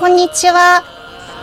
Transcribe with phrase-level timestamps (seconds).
[0.00, 0.82] こんにちは。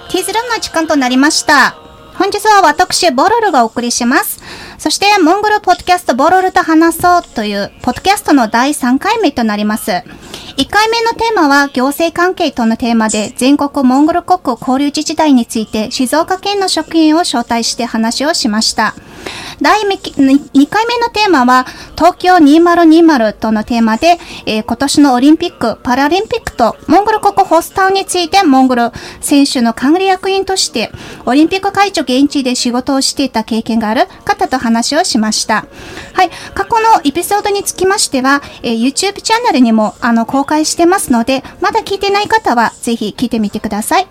[0.09, 1.75] ティーズルームの時間となりました。
[2.15, 4.41] 本日は私、ボロルがお送りします。
[4.79, 9.91] そして、モンゴルポッドキャストボロルと話そうという、ポッドキャストの第3回目となります。
[9.91, 10.03] 1
[10.71, 18.95] 回目のテーマは行政関係とのテーマで全国モンゴル国交流自治体について静岡県の職員を招待して話をしました。
[19.61, 30.91] 第2回目のテーマは、東京2020とのテーマで、えー、今年のオリンピック、パラリンピックと、モンゴル国ホスタウンについて、モンゴル選手の管理役員として、
[31.25, 35.65] オリンピック会長現地で仕事をしていた経験がある方と話をしました。
[36.13, 36.29] はい。
[36.53, 44.07] 過去のエピソードにつきましては、えー、YouTube チャンネルにも、あの、公開してますので、まだ聞いてない方は、ぜひ聞いてみてください。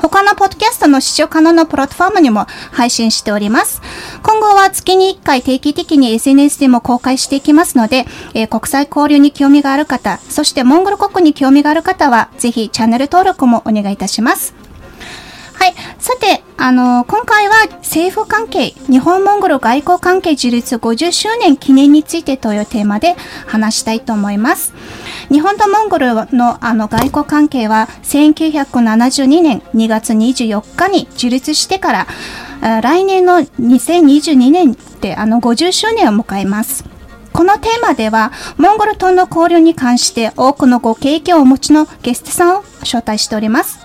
[0.00, 3.82] 他のポッドキャストの視聴可能なプラットフォームにも配信しております。
[4.22, 14.54] 今後は月に1回定期的に SNS でも公開していきますので、えー、国際交流に興味がある方、そしてモンゴル国に興味がある方は、ぜひチャンネル登録もお願いいたします。
[15.60, 15.74] はい。
[15.98, 23.14] さて、あの、今回は政府関係、日本モンゴル外交関係樹立50周年記念についてというテーマで
[23.46, 24.72] 話したいと思います。
[25.30, 32.06] 日本とモンゴルのあの外交関係は1972年2月24日に樹立してか
[32.60, 36.84] ら、来年の2022年であの50周年を迎えます。
[37.32, 43.78] このテーマでは、モンゴルとの交流に関して多くのご経験をお持ちのゲストさんを招待しております。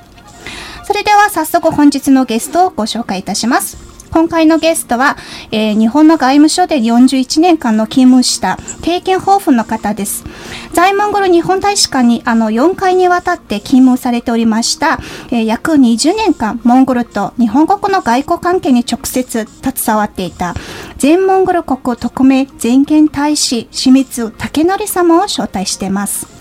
[0.84, 3.85] それでは早速本日のゲストをご紹介いたします。
[4.16, 5.18] 今回のゲストは、
[5.52, 10.24] えー、日本の外務省で41年間の勤務した経験豊富の方です。
[10.72, 15.00] 在モンゴル日本大使館にあの4回にわたって勤務されておりました、
[15.32, 20.54] えー、約20年間モンゴルと日本国の外交関係に直接携わっていた
[20.98, 26.35] 全モンゴル国特命全権大使清水武則様を招待しています。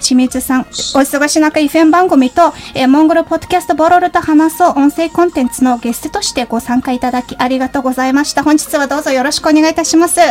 [0.00, 8.42] 清水さん、お忙しい中、イフェン番組と、えー、モンゴルポッドキャストボロルと話そう音声コンテンツのゲストとしてご参加いただきありがとうございました。
[8.42, 10.20] 本日はどうぞよろしくお願いいたします。
[10.20, 10.26] よ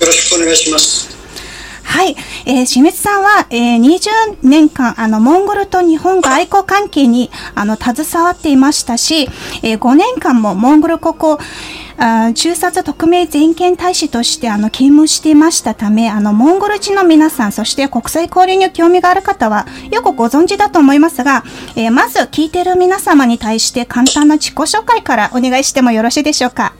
[0.00, 1.14] ろしくお願いします。
[1.84, 2.16] はい。
[2.46, 9.28] えー、清水さんは、えー、20年間、あの、モンゴルと日本外交関係に、あの、携わっていましたし、
[9.62, 11.38] えー、5年間もモンゴル国を、
[11.96, 21.44] あ中殺特命全権大使としてあの勤務していましたためあのモンゴル人の皆さんそして国際交流に興味がある方はよくご存知だと思いますが、
[21.76, 26.74] えー、まず聞いている皆様に対して簡単な自己紹介からお願いしてもよろしいでしょうか。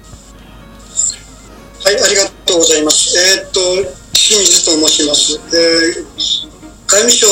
[1.85, 3.15] はいありがとうございます。
[3.19, 6.55] えー、っと清水と申します、えー、
[6.87, 7.27] 外務省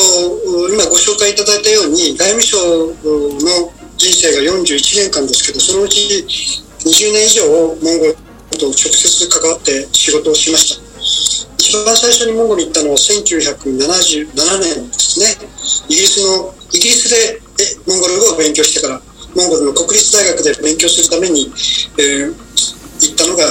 [0.74, 8.14] 今ご紹介いただいたように外務省の人生が41年間ですけどそのうち20年以上モンゴル
[8.58, 10.82] と直接関わって仕事をしました。
[11.58, 15.26] 一番最初にモンゴルに行ったのは1977年ですね。
[15.88, 17.40] イギリスのイギリスで
[17.86, 19.00] モンゴル語を勉強してから
[19.34, 21.52] モンゴルの国立大学で勉強するために、
[21.98, 23.44] えー、行ったのが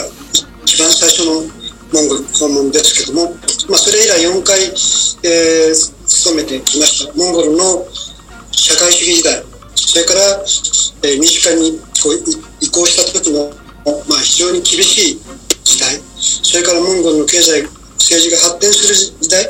[0.63, 1.41] 一番最初の
[1.93, 3.31] モンゴル訪問ですけども、
[3.69, 4.59] まあ、それ以来4回、
[5.23, 7.13] えー、勤めてきました。
[7.15, 7.87] モンゴルの
[8.51, 9.43] 社会主義時代
[9.75, 10.19] それから、
[11.03, 13.51] えー、民主化にこう移行した時の、
[14.07, 15.21] まあ、非常に厳しい
[15.63, 16.01] 時代。
[16.17, 17.63] それからモンゴルの経済
[17.97, 19.45] 政治が発展する時代、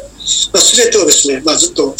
[0.53, 1.95] まあ、全てをですね、まあ、ずっと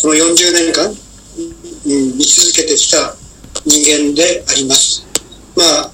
[0.00, 3.16] この40年間、うん、見続けてきた
[3.64, 5.06] 人間であります。
[5.56, 5.90] まあ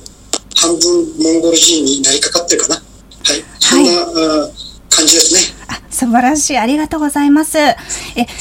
[0.56, 2.76] 半分モンゴル人になりかかってるかな。
[2.76, 3.44] はい。
[3.58, 4.52] そんな、はい、
[4.90, 6.58] 感じですね素晴らしい。
[6.58, 7.58] ありがとうございます。
[7.58, 7.76] え、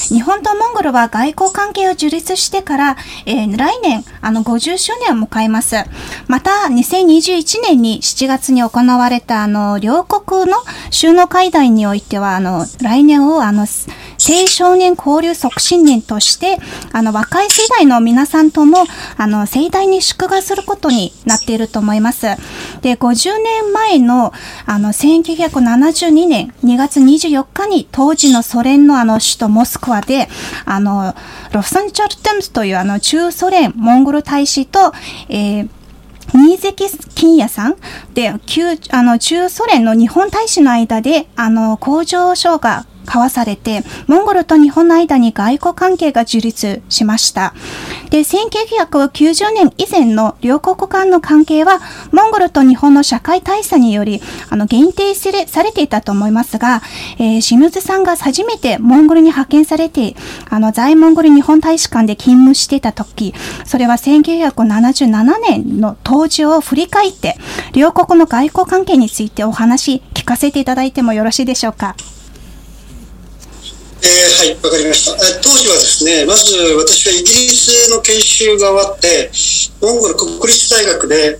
[0.09, 5.75] 日本とモンゴルは外交関係を樹立してから、えー、来年、あの、50周年を迎えます。
[6.27, 10.57] また、2021年に7月に行われた、あの、両国の
[10.91, 16.59] 首脳会談においては、あの、来年を、あの、青少年交流促進年として、
[16.91, 18.85] あの、若い世代の皆さんとも、
[19.17, 22.27] あの、盛大に祝賀することになっていると思います。
[22.81, 24.31] で、50年前の、
[24.65, 30.27] あの、1972年2月2 24日に当時のソ連のあの首都モスクワで、
[30.65, 31.13] あの、
[31.51, 34.93] ロフサンチャルテムスというあの中ソ連モンゴル大使と、
[35.29, 35.69] えー
[36.33, 37.75] 新関金也さん
[38.13, 47.53] で、旧、あの、中ソ連の日本大使の間で、あの、工場所が交わされて、モンゴルと日本の間に外交関係が樹立しました。
[48.09, 51.81] で、1990年以前の両国間の関係は、
[52.13, 55.31] モンゴルと日本の社会大差により、あの、限定さ
[55.63, 56.81] れていたと思いますが、
[57.19, 60.15] えー、シムズさんが初めてモンゴルに派遣されて、
[60.49, 63.33] あの、在モンゴル日本大使館で勤務していた時、
[63.65, 67.35] それは1977年の当時を振り返って、
[67.73, 71.95] 両国の外交関係についてお話聞かせていただいてもよろしいでしょうか？
[74.41, 75.13] はい、わかりました。
[75.45, 79.29] 当時はですね、まず私はイギリスの研修が終わって、
[79.85, 81.37] モンゴル国立大学で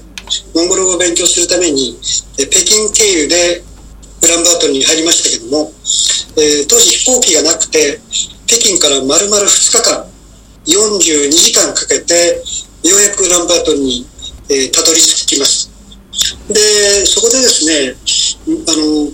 [0.53, 1.97] モンゴル語を勉強するために、
[2.37, 3.63] 北京経由で
[4.21, 5.73] ウランバートルに入りましたけども、
[6.37, 7.97] えー、当時飛行機がなくて、
[8.45, 10.05] 北京から丸々2日間、
[10.69, 12.37] 42時間かけて、
[12.85, 14.05] ようやくウランバートルに、
[14.45, 15.73] えー、たどり着きます。
[16.53, 17.97] で、そこでですね、
[18.69, 19.09] あの、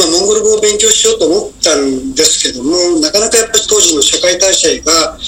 [0.00, 2.72] まあ、モンゴル語を勉強しようと思ったんですけども、
[3.04, 5.18] なかなかやっぱり当時の社会体制が、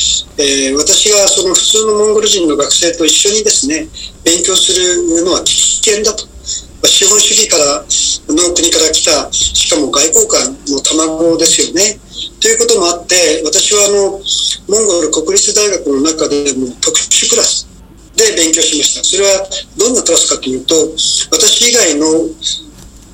[0.41, 3.87] えー、私がその普通のモンゴル人の学生と一緒にですね、
[4.25, 5.53] 勉強するのは危
[5.85, 6.25] 険だと。
[6.25, 7.85] まあ、資本主義から
[8.33, 12.01] の国から来た、しかも外交官の卵ですよね。
[12.41, 14.21] ということもあって、私はあの、
[14.69, 17.69] モンゴル国立大学の中でも特殊クラス
[18.17, 19.05] で勉強しました。
[19.05, 19.47] それは
[19.77, 20.75] どんなクラスかというと、
[21.31, 22.09] 私以外の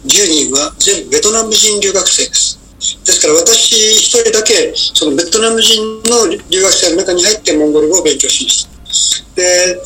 [0.05, 2.59] 10人は全部ベトナム人留学生です。
[2.79, 8.79] ですから私一人だけそのベトナム人の留学生の中に入ってモンゴル語を勉強しました。
[9.35, 9.77] で、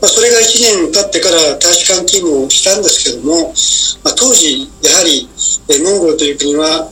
[0.00, 3.54] まあ、それが1年経ってから大使館勤務をしたんですけども、
[4.04, 5.28] まあ、当時やはり
[5.82, 6.90] モンゴルという国は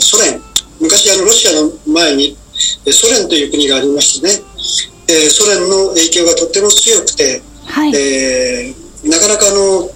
[0.00, 0.40] ソ連
[0.80, 2.36] 昔あのロシアの前に
[2.92, 4.32] ソ連という国がありましてね、
[5.08, 9.90] えソ連の影響がとっても強くて、はい、えー、なかなかあの、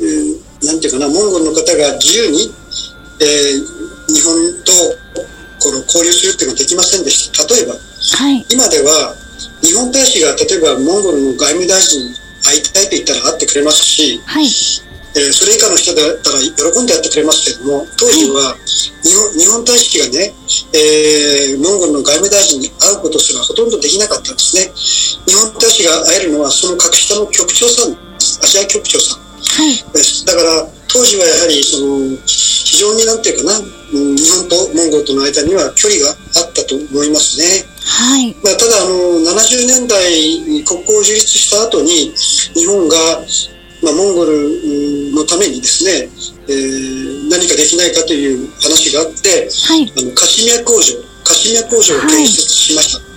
[0.00, 2.54] えーなんていうかな、モンゴルの方が自由に、
[3.20, 4.72] えー、日本と
[5.60, 7.46] この交流するっていうのはできませんでした。
[7.54, 9.14] 例えば、はい、今では
[9.62, 12.14] 日本大使が例えばモンゴルの外務大臣に
[12.44, 14.46] 会いたいと言ったら会ってくれますし、はい
[15.14, 18.56] えー、それ以下の人だったら喜んでやってくれますけども、当時は
[19.02, 20.34] 日本,、日本大使がね、
[20.72, 24.72] えー、モンゴルの外務大臣に会うことすらほとんどできなかったんですね。
[25.26, 29.21] 日本大使が会えるのはその格下の局長さん、アジア局長さん。
[29.42, 33.58] はい、だから当時はやはりその非常になんていうかな
[33.92, 37.64] 日本とモンゴルとの間には距離があったと思いますね。
[37.84, 42.14] はいまあ、ただあの70年代国交を樹立した後に
[42.54, 42.96] 日本が、
[43.82, 46.08] まあ、モンゴルのためにですね、
[46.48, 50.94] えー、何かできないかという話があって、はい、あのカシミヤ工場
[51.24, 52.98] カシミヤ工場を建設しました。
[52.98, 53.12] はい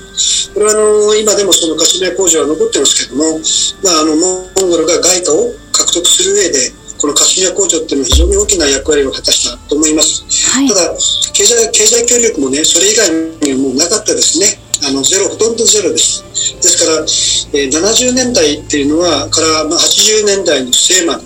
[0.55, 3.39] これはあの今でもそのカシミヤ工場は残ってますけども、
[3.83, 10.23] まあ、あのモンゴルが外貨を獲得する上で、このカシミヤ工場っていうのは非常に大きな役割を果たしたと思います。
[10.51, 10.95] はい、ただ
[11.33, 13.11] 経済、経済協力もね、それ以外
[13.43, 14.59] にはもうなかったですね。
[14.87, 16.23] あのゼロ、ほとんどゼロです。
[16.61, 21.23] ですから、えー、70年代っていうのは、から、まあ、80年代の末まで、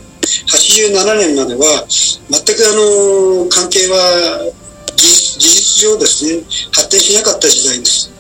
[0.52, 4.52] 87年までは、全くあの、関係は
[4.96, 6.44] 事実上ですね、
[6.74, 8.12] 発展しなかった時代です。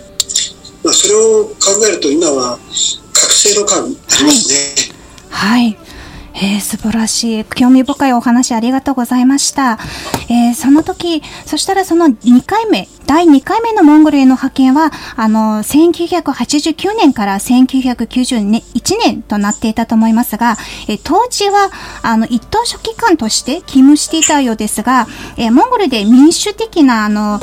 [0.83, 2.57] まあ、それを考えると今は
[3.11, 3.93] 覚醒の感あり
[4.25, 4.75] ますね。
[5.29, 5.88] はい、はい
[6.41, 7.45] えー、素晴らしい。
[7.45, 9.77] 興味深いお話ありがとうございました。
[10.30, 20.56] えー、その時、そしたらその2回目、第2回目のモンゴルへの派遣は、あの、1989年から1991年となっていたと思いますが、
[20.88, 21.71] えー、当時は、
[22.03, 25.07] あの、一等書記官として勤務していたようですが、
[25.38, 27.41] え、モンゴルで民主的な、あの、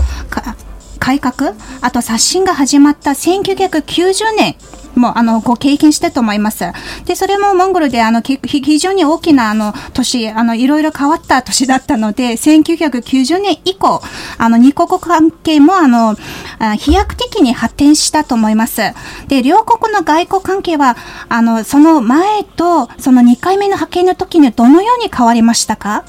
[0.98, 4.56] 改革あと刷新が始まった1990年
[4.98, 6.64] もあのご経験したと思います。
[7.04, 14.02] で、それもモンゴルであの非常に大きなあの年、あのいろいろ変わった年だったので、1990年以降、
[14.38, 16.16] あの二国関係もあの
[16.78, 18.80] 飛躍的に発展したと思います。
[19.28, 20.96] で、両国の外交関係は
[21.28, 26.04] あのその前とその2回目の派遣の時にどのように変わりましたか？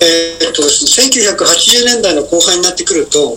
[0.00, 3.36] えー、っとですね、1980年代の後半になってくると、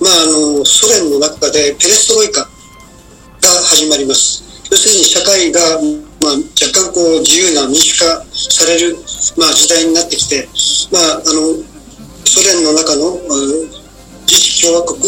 [0.00, 2.48] まあ、あのソ連の中でペレストロイカ
[3.50, 4.44] 始まります。
[4.70, 5.60] 要するに社会が、
[6.22, 8.96] まあ、若干こう自由な民主化される、
[9.36, 10.48] まあ、時代になってきて、
[10.92, 11.58] まあ、あの
[12.24, 13.18] ソ連の中の
[14.30, 15.00] 自治共和国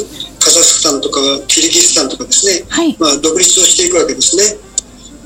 [0.43, 4.59] カザフスタンとかキリギスタンとかですね、はい、まあ、独立をしていくわけですね。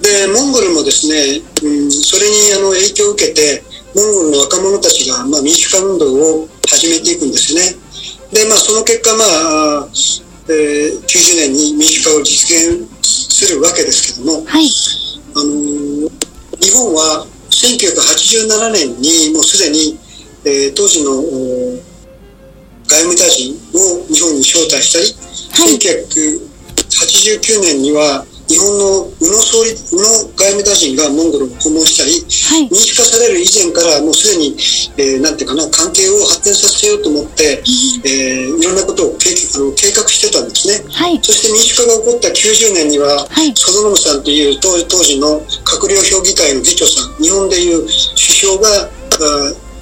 [0.03, 3.65] でモンゴルもですね、うん、それにあの影響を受けて
[3.97, 7.81] モンゴルの若者たちが、まあ、民主化運動を始めていくんですね。
[8.31, 9.89] で、まあ、その結果、まあ、
[10.49, 14.69] えー、90年に民主化を実現するわけですけども、はい、
[15.35, 16.09] あの
[16.61, 19.99] 日本は1987年にもうすでに、
[20.45, 21.23] えー、当時の
[22.87, 25.07] 外務大臣を日本に招待したり、
[25.53, 30.07] はい、1989年には日本の宇野総理、宇野
[30.39, 34.55] 外務大臣がモンゴルを訪問したり、はい、民主化される以前からもうすでに、
[34.99, 37.63] えー、なんていうかな、関係を発展させようと思って、
[38.07, 40.87] えー、いろんなことを計あの計画してたんですね。
[40.95, 47.91] はい、そして民主化が起こった90年には、はい、ソドノムさんという当当時の閣僚評議会の議長さん、日本でいう首
[48.47, 48.91] 相が、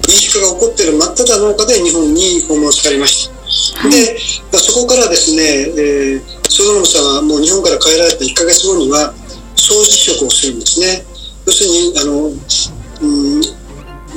[0.07, 3.35] 民主化が起こっている真っ只中で日本に訪問されました。
[3.81, 4.17] はい、で、
[4.51, 9.13] まあ、そこからですね、えー、ソドノムさんはもう日本から帰られた1ヶ月後には、
[9.55, 11.05] 総辞職をするんですね。
[11.45, 13.41] 要するに、あの、うん、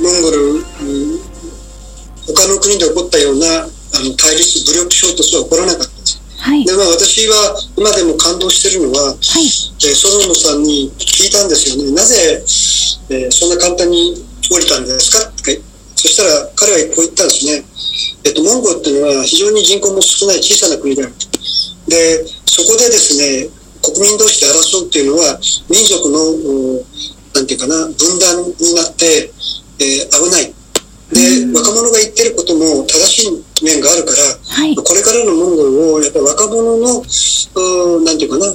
[0.01, 1.19] モンゴル、うん、
[2.27, 6.21] 他の国で起こったようなあの対立、武力衝突は起こらなかったんです。
[6.39, 12.15] はい、でまあ、私は今でも感動しているのは、はい、えー、ソロモさんに聞いたんですよね、なぜ、
[13.09, 14.15] えー、そんな簡単に
[14.49, 15.27] 降りたんですか？
[15.29, 15.61] って
[15.95, 17.65] そしたら彼はこう言ったんですね、
[18.23, 21.28] えっと、モンゴルっていうのは非常に人口も少ない小さな国であると。
[21.89, 23.49] で、そこでですね、
[23.81, 26.19] 国民同士で争うっていうのは民族の、
[27.33, 29.31] なんていうかな、分断になって、
[29.79, 30.53] えー、危ない。
[31.11, 37.03] で、若者が言ってることも正しい面があるから、はい、これからのモンゴルを、やっぱ若者の、
[38.03, 38.53] なんていうかな、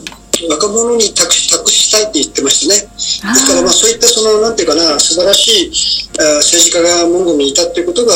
[0.48, 2.80] 若者に託し託したいって言ってましたね。
[2.80, 5.72] ですから、まあ、そういったその、なんていうかな、素晴らしい
[6.18, 8.14] あ政治家がモンゴルにいたっていうことが、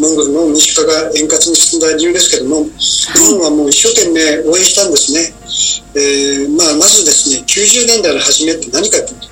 [0.00, 5.34] モンゴルの民主化が円滑に進んだ理由ですけども、日本はもう一生懸命応援したんですね。
[5.94, 9.28] えー、まあ、まずですね、90年代の初めって何かっていうと、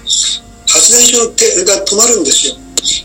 [0.69, 1.19] 発電所
[1.65, 2.55] が止まるんですよ。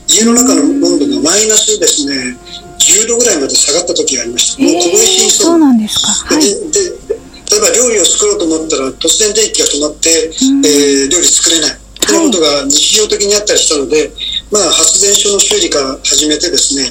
[0.09, 2.37] 家の中の温度がマイナスですね、
[2.79, 4.63] 10度ぐらいまで下がった時がありました。
[4.63, 5.47] もう凍え死にそう。
[5.47, 6.07] そうなんですか。
[6.07, 11.77] はい、でで例えば料理を作ろうと思ったら突然電気が止まって、うん、えー、料理作れない。
[12.07, 14.11] ということが日常的にあったりしたので、
[14.51, 16.87] まあ、発電所の修理から始めてですね、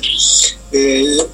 [0.73, 1.25] えー、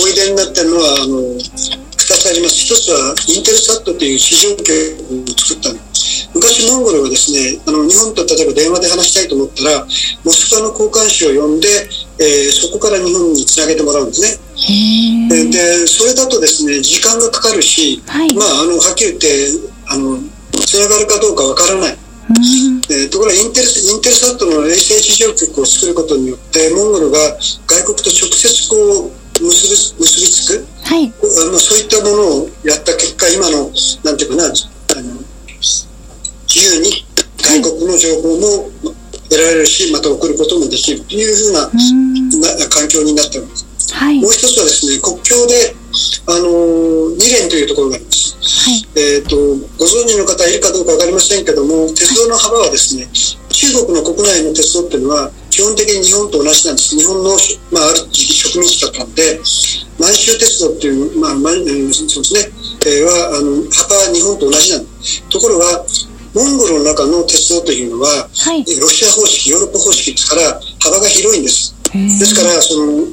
[0.00, 2.64] 思い出になってるのはあの2つあります。
[2.72, 5.86] 1つはインテルサットという市場局を作った
[6.34, 9.86] 昔モンゴルはですね、あの日本と例えば電話で話したいと思ったら、
[10.24, 11.68] モスクワの交換手を呼んで、
[12.18, 14.38] えー、そこから日本につなげてもらうんですね。
[15.50, 19.28] で、それだとですね、時間がかかるし、はい、まあ、あの、はっきり言って、
[19.86, 20.18] あの、
[20.66, 21.98] つながるかどうかわからない。
[22.90, 27.18] えー、ところがインテルインテルサットの衛星地上局を作ることによってモンゴルが
[27.66, 33.70] 外国と直接こう結び結びつく、はい、あのそういったものをやった結果今の
[34.02, 35.22] なんていうかなあの
[36.50, 37.06] 自由に
[37.38, 38.70] 外国の情報も
[39.28, 41.70] 得られるしまた送ることもできるというふうな
[42.68, 43.66] 環境になっております。
[43.94, 45.74] はい、もう一つはですね国境で
[46.26, 48.36] あの二連というところがあります。
[48.66, 49.36] はい、えっ、ー、と
[49.78, 53.08] ご存知の方いるかどうか分かりませんけども鉄道の幅はですね
[53.50, 56.96] 中国の国内の鉄道っていうのは基本的に日本と同じなんです。
[56.96, 57.36] 日本の、
[57.72, 59.40] まあ、ある時期植民地だったので
[59.98, 62.52] 満州鉄道っていう、まあ、まそうですね、
[62.84, 65.22] えー、はあの幅は日本と同じなんです。
[65.30, 65.86] ところが
[66.36, 71.72] モンゴルの中の鉄道というのは、はい、ロシア方式、ヨーロッパ方式ですから幅が広いんです。
[71.96, 73.08] ですから、その、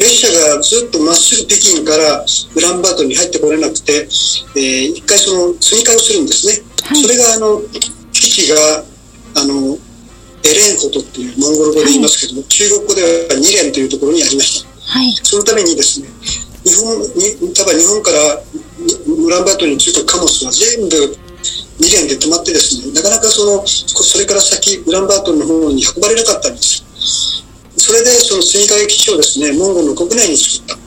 [0.00, 4.08] 列車がずっとまっすぐ北京からウランバートに入ってこれなくて、
[4.56, 6.64] えー、一回その追加をするんですね。
[6.88, 7.60] はい、それが、あの、
[8.14, 8.56] 基地が、
[9.34, 9.76] あの、
[10.42, 14.68] エレンホトっていうモンゴル語で言いますけども、はい、中国語では二連というところにありました。
[14.80, 16.08] はい、そのためにですね、
[16.64, 18.42] 日本に、多分日本から
[19.12, 21.18] ウランバートに着く貨物は全部
[21.80, 26.84] 2連で止まってですね、なかなかその、それから先、ウランバートルの方に運ばれなかったんです。
[27.76, 30.78] それで、その追加基地をですね、モンゴルの国内に作った。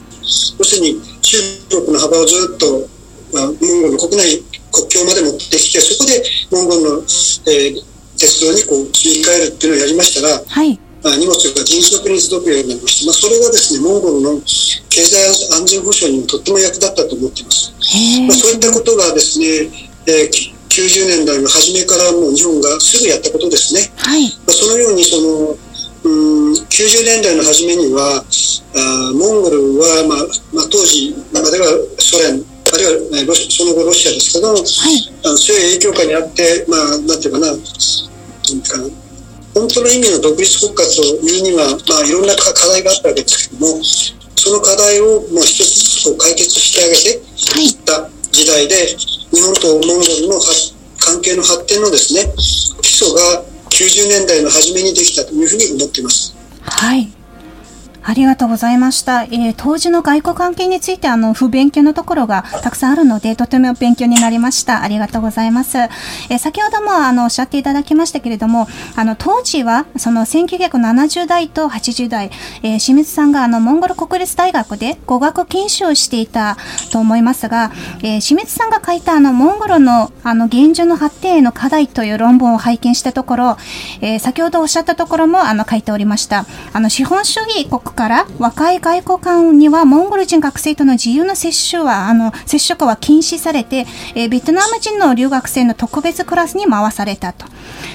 [0.58, 1.38] 要するに、中
[1.70, 2.88] 国の幅をずっと、
[3.32, 7.82] まあ、モンゴルの国内、国境まで持ってきて、そこでモンゴルの、えー、
[8.18, 10.80] 鉄道にこう、切り替えるっていうのをやりましたら、はい
[11.14, 14.40] 荷物が迅速に届くようになりまして、まあ、それがですね、モンゴルの
[14.90, 15.22] 経済
[15.54, 17.70] 安全保障にもとっても役立ったと思っています。
[18.26, 19.46] まあ、そういったことがですね、
[20.06, 23.92] えー、90年代の初めからもう日本がすぐやったことですね。
[23.96, 25.56] はい、そのようにその
[26.04, 28.24] うん90年代の初めには
[28.74, 30.18] あモンゴルは、まあ
[30.54, 31.66] まあ、当時までは
[31.98, 34.62] ソ連あるいはその後ロシアですけど、はい、
[35.24, 37.46] あの強い影響下にあって、まあ、なんていうかな、
[39.54, 43.82] 本当の意味の独立国家というには、まあ、いろんな課題があったわけですけども、
[44.36, 47.22] その課題をもう一つずつ解決してあげて
[47.62, 48.96] いった時代で、
[49.32, 50.40] 日本とモンゴルの
[50.98, 52.32] 関係の発展のですね、
[52.82, 56.34] 基礎が90年代の初めにできたというふうに思っています。
[56.62, 57.15] はい。
[58.08, 59.24] ありがとうございました。
[59.24, 64.82] えー、当時の外交関係について、あの、不勉強のところがたくさんあるので、とても勉強になりました。
[64.82, 65.76] ありがとうございます。
[65.76, 72.30] えー、先ほども、あの、おっしゃっていただきましたけれども、あの、当時は、その1970代と80代、
[72.62, 76.56] えー、清水さんが、あの、モンゴル国立大学で語学研修をしていた
[76.92, 77.72] と思いますが、
[78.04, 83.56] えー、清水さんが書いた、あの、モンゴルの、あの、現状の発展への課題という論文を拝見したところ、
[84.00, 86.46] えー、先ほどおっしゃったところも、あの、書いておりました。
[86.72, 97.46] あの、資本主義国から若い外交官にはモンゴル人学生との自由な接種は、あの、接触は禁止されて、え、ベトナム人の留学生の特別クラスに回されたと。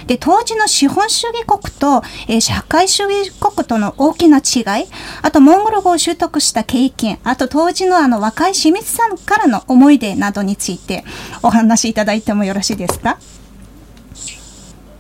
[0.08, 4.88] で、当時の資本主義国と、えー、社会主義国との大きな違い、
[5.22, 11.06] あとモンゴル語を習得した経験、あと当時のあの若い清水さんからの思い出などについて
[11.44, 13.20] お話しいただいてもよろしいですか？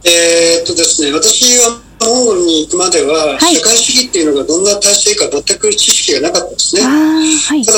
[0.03, 6.81] えー、っとですね、私はモンゴルに行くまでは、社会主義っていうのがどんな体制か全く知識がなかったですね。
[6.81, 7.77] はい、ただ、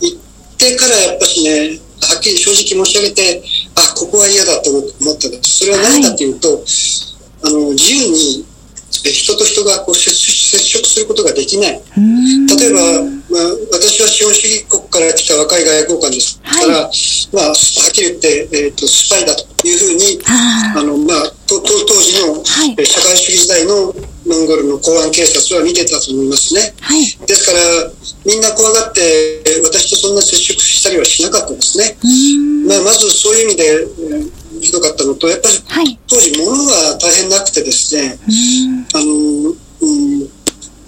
[0.00, 0.18] 行っ
[0.56, 3.42] てからやっぱしね、はっきり正直申し上げて、
[3.74, 5.28] あ、ここは嫌だと思った。
[5.42, 6.64] それは何かというと、はい、
[7.42, 8.46] あの、自由に
[9.04, 11.80] 人と人がこう接触することができない。
[12.58, 12.80] 例えば、
[13.30, 16.40] まあ、私は資本主義国から来た若い外交官です。
[16.42, 23.94] から、はい、まあ、はっきり言って、えーと、スパイだというふうに、あのまあ、当時の、はい、社会主義時代の
[24.26, 26.74] モンゴルの公安警察は見てたと思いますね。
[26.80, 27.58] はい、ですから、
[28.26, 31.96] みんな怖がって、私とそんな接触したりはしなかったですね。
[32.66, 33.86] まあ、まずそういう意味で、
[34.60, 35.48] ひどかったのと、やっぱ
[35.82, 38.18] り当時物が大変なくてですね、
[38.94, 40.28] あの、うん、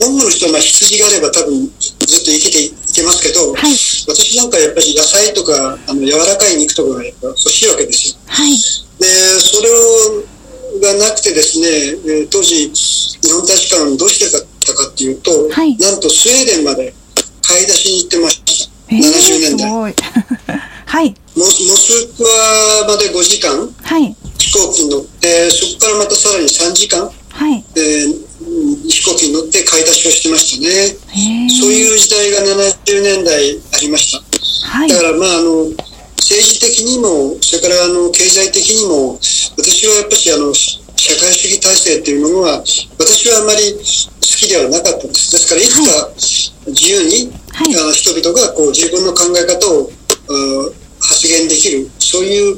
[0.00, 3.72] モンゴルの人はまあ羊があれば多分ずっと生きていけますけど、はい、
[4.08, 8.20] 私なんかやっぱり野菜とかあの柔らかい肉とかがやっぱ欲しいわけですよ。
[8.26, 8.56] はい、
[8.98, 9.06] で、
[9.40, 10.40] それを
[10.80, 16.94] がなくてですね、当時日本大使館どうしてかったかっていうと、はい、なんとスウェーデンまで
[17.42, 18.70] 買い出しに行ってました。
[18.88, 19.94] えー、70年代。
[20.90, 24.10] はい、モスモスクワまで5時間、はい、
[24.42, 27.62] 飛行機に乗ってそこからまたさらに3時間、はい。
[27.78, 30.98] えー、飛行機に乗って買い出しをしてましたね。
[31.46, 34.18] そういう時代が70年代ありました、
[34.66, 35.70] はい、だからまああの
[36.18, 39.14] 政治的にもそれからあの経済的にも
[39.62, 42.66] 私はやっぱしあの社会主義体制っていうものは
[42.98, 45.30] 私はあまり好きではなかったんです。
[45.30, 46.10] ですからいつか
[46.66, 49.86] 自由に、はい、あの人々がこう自分の考え方を
[51.00, 52.56] 発言できる、そういう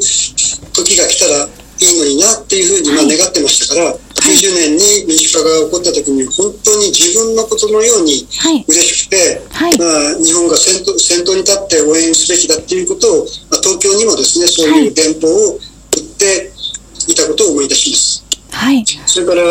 [0.72, 3.98] 時が来たらいいのになっていうふうにまあ願ってましたから、はい、
[4.38, 8.26] 90年に民主化が起こった時に本当に自分のことのように
[8.68, 16.52] 嬉しくて、はい、まあ、日本が先頭先頭に立って応援すべきだっていうことを、まあ、東京にもですね、そういう電報を打って
[17.09, 18.24] いたことを思い出します。
[18.52, 19.42] はい、それから、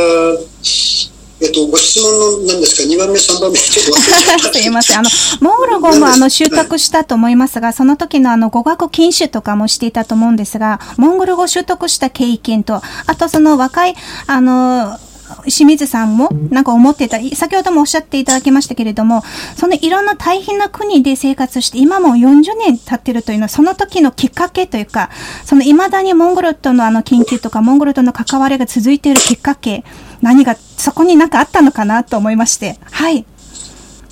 [1.41, 4.99] えっと、ご質問の何ですか、2番目、3番目、ちょっと すいません。
[4.99, 13.95] あの、モンゴル語もあの習得したと思いますが、その時のあの語学禁酒とかもしていたと思うんですが、モンゴル語習得した経験と、あとその若い、
[14.27, 14.99] あの、
[15.43, 19.23] 清水さんもなんか思ってた、先ほどもおっしゃっていただきましたけれども、
[19.55, 25.09] そのいろんな大変な国で生活して、今も40年経ってるというのは、その時のきっかけというか、
[25.45, 29.83] その未だにモンゴルとのあの研究とか、モンゴルとの関わりが続いているきっかけ、
[30.21, 32.77] 何が、そこになんかあったのかなと思いまして。
[32.91, 33.25] はい。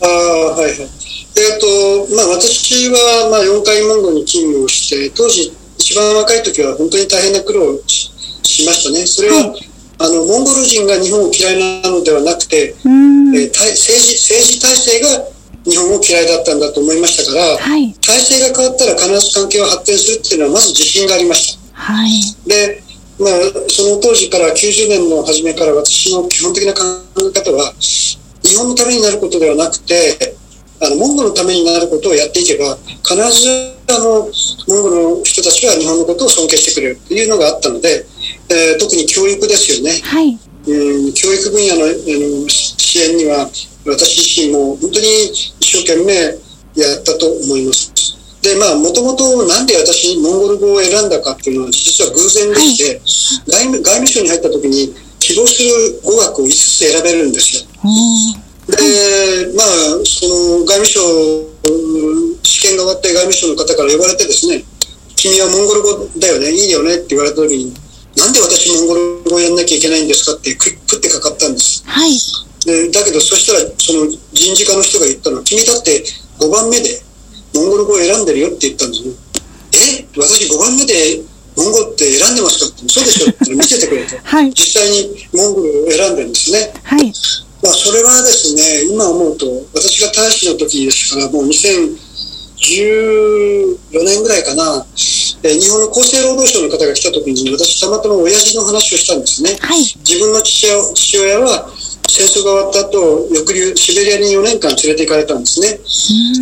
[0.01, 0.10] ああ、
[0.55, 0.73] はいはい。
[0.73, 8.12] えっ、ー、と、まあ私は、まあ4回モンゴルに勤務をして、当時一番若い時は本当に大変な苦労をし
[8.65, 9.05] ましたね。
[9.05, 9.68] それは、はい
[9.99, 15.27] あのモンゴル人が日本を嫌いなのではなくて、えー、政治政治体制が
[15.67, 21.83] 日本を嫌いだったんだと思いましたから、はい、体制が変わったら必ず関係は発展するっていうのはまず自信がありました。
[21.83, 22.12] はい、
[22.47, 22.81] で、
[23.19, 23.31] まあ、
[23.67, 26.79] その当時から90年の初めから私の基本的な考
[27.19, 30.35] え方は日本のためになることではなくて
[30.81, 34.31] あのモンゴルのためになることをやっていけば必ずあの
[34.67, 38.05] モンゴルの人たちは日本のことを尊敬してくれるというのがあったので
[38.49, 40.37] えー、特に教育ですよね、はい。
[40.67, 43.49] うん、教育分野の、えの支援には
[43.85, 46.13] 私自身も本当に一生懸命
[46.75, 47.93] やったと思います。
[48.41, 53.01] で、まあ、もともとなんで私、モンゴル語を選んだかっていうのは、実は偶然でして、はい、
[53.47, 57.63] 外務外務省に入った時に、希望する語学を5つ選べるんですよ。
[58.67, 59.67] で、まあ、
[60.05, 61.01] その外務省、
[62.43, 64.63] 試験が終わって外務省の方から呼ばれてですね、
[65.15, 66.95] 君はモンゴル語だよね、いいよね？
[66.95, 67.73] って言われた時に、
[68.19, 71.84] なんで私モンゴル語をやんなきゃいけないんですかって食ってかかったんです。
[71.88, 72.12] はい。
[72.65, 76.03] でだけどそしたらその人事課の人が言ったのは君だって
[76.39, 77.01] 5番目で
[77.55, 79.13] モンゴル語を選んでるよって言ったんですね。
[80.03, 80.05] え？
[80.19, 81.23] 私5番目で
[81.55, 86.73] モンゴルって選んでますかってそうでしょって見せてくれて、 はい、実際にモンゴルを選んでるんですね。
[86.84, 87.13] はい。
[87.63, 94.86] まあそれはですね今思うと私が大使の時ですからもう2014年ぐらいかな
[95.43, 100.67] え日本の厚生労働省の方が来た時に私たまたま親父の話をしたんですね、はい、自分の父
[101.17, 101.71] 親は
[102.10, 105.80] 戦争が終わった後抑留シベリアに4年間連れて行かれたんですね。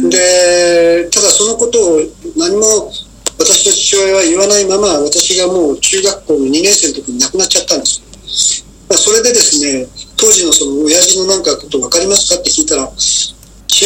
[0.09, 1.99] でただそのことを
[2.37, 2.89] 何も
[3.37, 9.85] 私の父親は言わないまま私がもう中学校の2年生の時に亡くなっちゃったんです、まあ、それでですね
[10.17, 13.35] 当時のその親父のなんかこと分かりますかって聞いたら、シ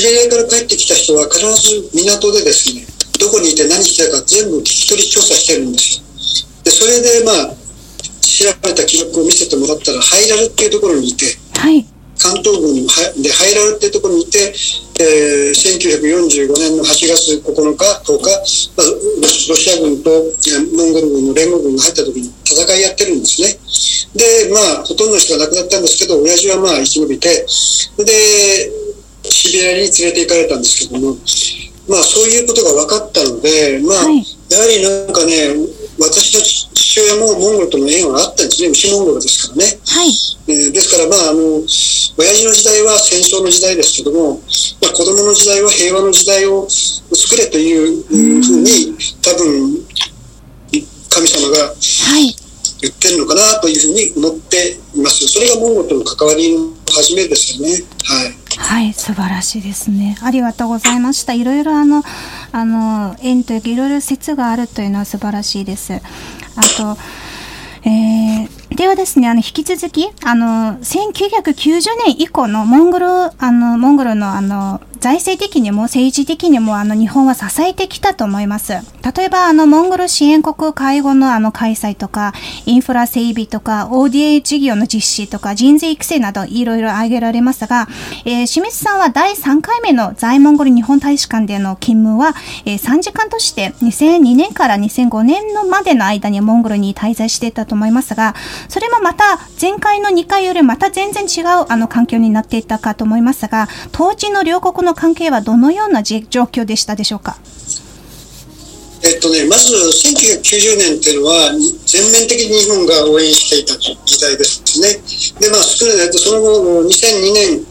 [0.01, 2.87] ベリアから帰ってきた人は必ず港でですね、
[3.21, 6.05] どこにいて何してたか全部聞き取り調査してるんですよ。
[6.65, 7.53] で、それでまあ、
[8.25, 11.85] 調べた記録を見せてもらったら、ハイラルっていうところにいて、はい。
[12.17, 12.73] 関東軍
[13.21, 14.53] でハイラルっていうところにいて、
[15.01, 18.89] えー、1945年の8月9日、10日、まあ、
[19.49, 20.09] ロシア軍と
[20.77, 23.57] モンゴル軍の連合軍が入った時に戦いやってるんですね。
[24.15, 27.45] で、まあ、ほとんどの人が亡くなったんですけど、親父はまあ生き延びて、
[27.97, 28.71] で、
[29.23, 31.17] シベリアに連れて行かれたんですけども、
[31.91, 35.55] まあそういうことが分かったので、まあ、はいやはりなんかね、
[35.99, 39.79] 私の父親もモンゴルとの縁はあったんですね、牛モンゴルですからね。
[39.87, 40.11] はい。
[40.47, 41.63] えーですから、まあ、あの、
[42.19, 44.41] 親父の時代は戦争の時代ですけども、
[44.81, 48.03] まあ、子供の時代は平和の時代を作れという
[48.43, 49.87] ふうに、多分、
[51.09, 52.35] 神様がはい。
[52.81, 55.27] 言ってるのかなというふうに思っています。
[55.27, 57.83] それがモンゴルとの関わりの始めですよね。
[58.03, 58.40] はい。
[58.59, 60.17] はい、素晴らしいですね。
[60.21, 61.33] ありがとうございました。
[61.33, 62.03] いろいろあの、
[62.51, 65.93] あの、縁というか、いろいろ説があるというのは素晴らしいです。
[65.93, 65.99] あ
[66.77, 66.97] と、
[67.83, 78.73] えー、ではですね、あの、引き続き、あの、1990年以降のモンゴル、あの、モンゴルのあの、財政的にも政治的にもあの日本は支えてきたと思います。
[79.15, 82.33] 例えばあのモンゴル支援国会合のあの開催とか、
[82.67, 87.87] インフラ整備とか、ODA 事業の実施とか、人材育成などいろいろ挙げられますが、
[88.25, 92.35] えー、清水さんは第3回目の在モンゴル日本大使館での勤務は、
[92.65, 98.35] えー、3時間として2002年から2005年のまでの間にモンゴルに滞在していたと思いますが、
[98.69, 107.37] それもまた前回の2回よりまた全然違うあの環境になっていたかと思いますが、当時の両国の関係はどのようなじ状況でしたでしょうか？
[109.03, 111.51] えっとね、まず1990年っていうのは
[111.87, 115.01] 全面的に日本が応援していた時代ですね。
[115.39, 117.65] で、まあ、少ないとその後、2002年、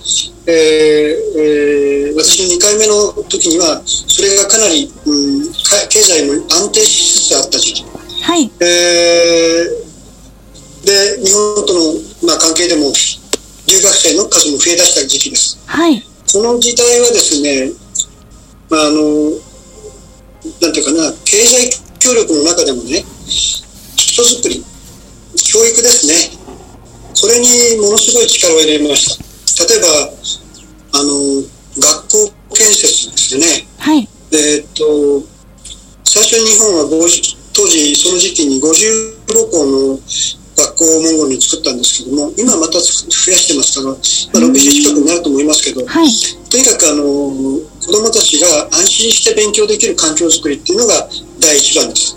[0.46, 5.52] えーえー、私の2回目の時には、それがかなり、うん、
[5.88, 7.84] 経済も安定しつつあった時期。
[8.22, 8.50] はい。
[8.58, 11.94] えー、で、日本との、
[12.26, 12.92] まあ、関係でも、
[13.68, 15.60] 留学生の数も増えだした時期です。
[15.66, 16.04] はい。
[16.32, 17.72] この時代はですね、
[18.70, 19.30] まあ、あの、
[20.62, 23.04] なんていうかな、経済協力の中でもね、
[23.96, 24.64] 人づくり、
[25.42, 26.14] 教育ですね、
[27.20, 29.18] これにものすごい力を入れまし
[29.58, 29.66] た。
[29.66, 29.86] 例えば、
[31.00, 31.42] あの、
[31.78, 33.66] 学校建設ですよね。
[33.78, 34.08] はい。
[34.32, 35.26] えっと、
[36.04, 39.98] 最初に日本は50当時、その時期に55校の
[40.80, 46.08] 学校をモンゴルに作ったんですけども、今また増やしてますから、まあ、60近くになると思いますけど、はい。
[46.48, 51.06] とにかくあの子どもたちが安心して勉強できる環境づくりっていうのが
[51.38, 52.16] 第一番です。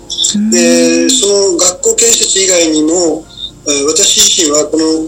[0.50, 3.24] でその学校建設以外にも
[3.86, 5.06] 私自身はこの、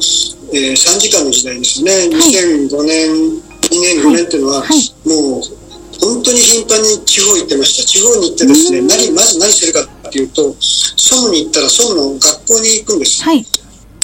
[0.54, 3.10] えー、3時間の時代ですね、はい、2005年
[3.66, 4.68] 2年5年っていうのは、はい。
[4.68, 5.42] はい、もう
[6.00, 7.88] 本当に頻繁に地方行ってました。
[7.88, 13.22] 地方に行ってですね何まず何するかっていうとソムに行ったらソムの学校に行くんです。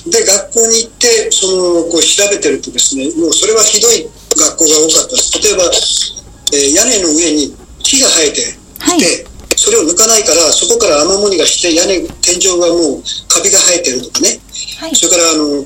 [0.02, 5.38] で学校に行ってそのこう調べてるとですねもうそれはひどい学校が多かったです。
[5.38, 5.70] 例えば、
[6.52, 9.00] えー、屋根の上に木が生えていて、はい、
[9.54, 14.40] それを抜かないからそこから雨漏りがして屋根天井がもうカビが生えてるとかね、
[14.80, 15.62] はい、それからあの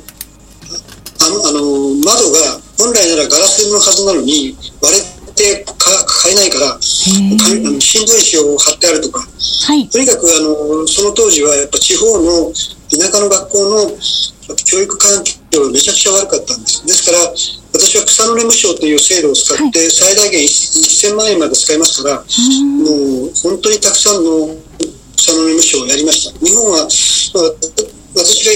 [1.16, 12.53] あのあの窓が本来ならガラスのはずなのに割れて買えないから新聞紙を貼ってあるとか、はい、とにかくあのその当時はやっぱ地方の
[12.88, 13.99] 田舎の学校の
[14.55, 16.87] 教育環境がめちゃくちゃ悪かったんです。
[16.87, 17.18] ですから、
[17.75, 24.55] 私は草の根無償という制度を使って、最大限1000万円まで使いますから、もう本当にたくさんの
[25.16, 26.38] 草の根無償をやりました。
[26.38, 26.88] 日本は、まあ、
[28.14, 28.53] 私が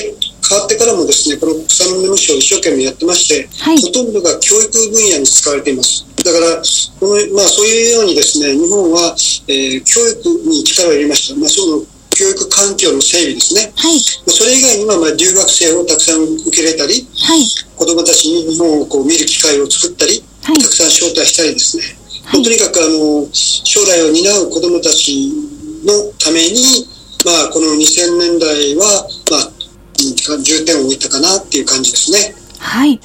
[0.49, 6.07] 変わってからもですね、この草の根無償を一生懸命やってまして、はい、ほとんどが教育分野に使われています。
[6.25, 6.63] だから、
[7.01, 9.17] このまあ、そういうようにですね、日本は、
[9.49, 11.41] えー、教育に力を入れました。
[11.41, 11.85] まあ、その
[12.21, 21.85] 教育環境の整備ですね、はい、それ以外にはまあ留学生をたくさん受け入れたり、はい、子どもたちに日本をこう見る機会を作ったり、はい、たくさん招待したりですね、
[22.33, 25.33] とにかくあの将来を担う子どもたち
[25.81, 26.85] のために、
[27.25, 32.35] まあ、この2000年代は、まあ、重点を置いたかなっていう感じですね。
[32.59, 33.01] はい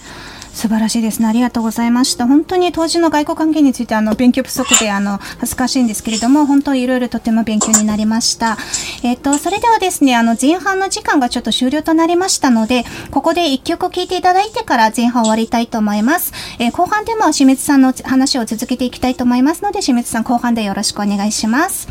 [0.55, 1.27] 素晴らしいですね。
[1.27, 2.25] ありがとうございました。
[2.25, 8.57] 本当に当時の外交関係についてあの勉強不足であの恥ずかしいんですけれども、本当いろいろとても勉強になりました。
[9.03, 16.31] えっ、と、それではですね、あの前半の時間がちょっと終了となりましたので、ここで一曲聴いていただいてから前半終わりたいと思います。
[16.59, 21.87] えー、後半でも清水さんの話を続けていきたいと思いますので、清水さん後半でよろしくお願いします。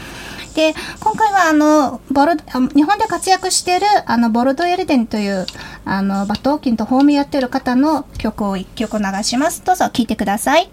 [0.54, 5.46] で、今回はあの、ボル、日本で活躍しているあの、ボルドエルデンという、
[5.84, 9.64] あの、バトーキンとホームやってる方の曲を一曲流します。
[9.64, 10.70] どうぞ聴いてください。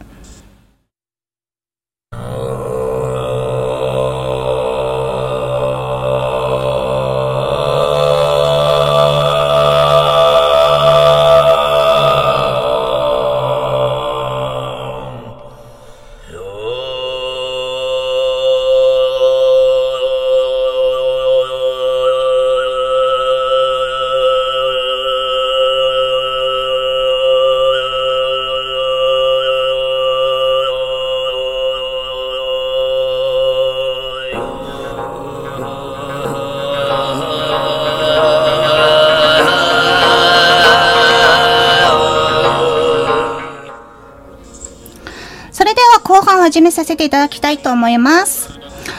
[46.52, 48.50] 始めさせていただきたいと思います。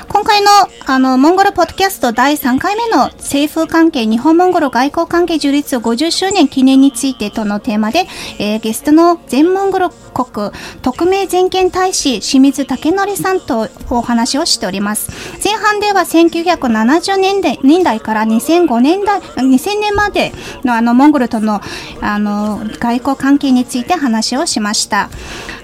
[0.08, 0.48] 今回の
[0.86, 8.06] あのモンゴルポッドキャスト第3回目の政府関係日本モンゴル外交関係樹立50周年記念についてとのテーマで、
[8.38, 15.10] えーゲストの全モンゴル国特命全権大使清水武則さんとお話をしております。
[15.44, 20.32] 前半では1970年代年代から2005年代2000年まで
[20.64, 21.60] のあのモンゴルとの
[22.00, 25.10] あの外交関係について話をしました。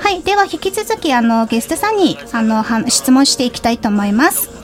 [0.00, 4.58] はい、では引き続きあのゲストさんにあの質問していきたいと思います。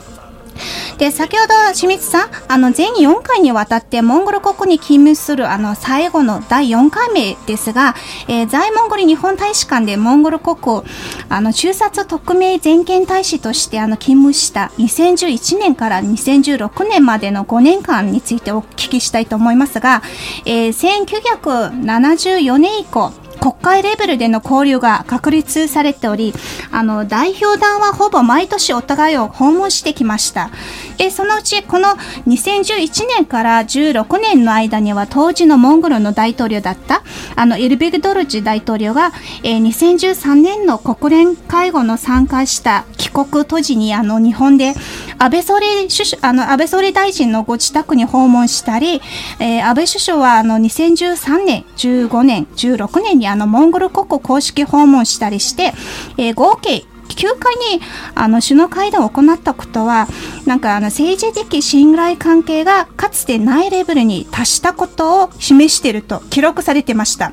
[0.99, 7.95] で、先ほど清水さん、あの全4回にわたってモンゴル国に勤務するあの最後の第4回目ですが、
[8.29, 10.85] えー在モンゴル日本大使館でモンゴル国を
[11.29, 20.03] あの中殺特命全権大使としてあの勤務した2011年から2016年までの5年間についてお聞きしたいと思いますが、
[20.45, 26.33] えー1974年以降、国会レベルでの交流が確立されており、
[26.71, 30.51] あの、代表団はほぼ毎年お互いを訪問してきました。
[30.97, 31.89] で、そのうち、この
[32.27, 37.03] 2011年から16年の間には、当時のモンゴルの大統領だった、
[37.37, 44.75] あの、エルベグドルジ大統領が、えー2013年の国連会合の参加した帰国当時に、あの、日本で、
[45.19, 49.01] 安倍総理首相、あの、安倍総理大臣のご自宅に訪問したり、
[49.39, 55.73] えー安倍首相は、あの、2013年、15年、16年に、あの、モンゴル国を公式訪問したりして、
[56.17, 57.81] えー合計9回に
[58.15, 60.09] あの首脳会談を行ったことは、
[60.47, 67.33] なんかあの政治的信頼関係がかつてないレベルに達したことを示していると記録されてました。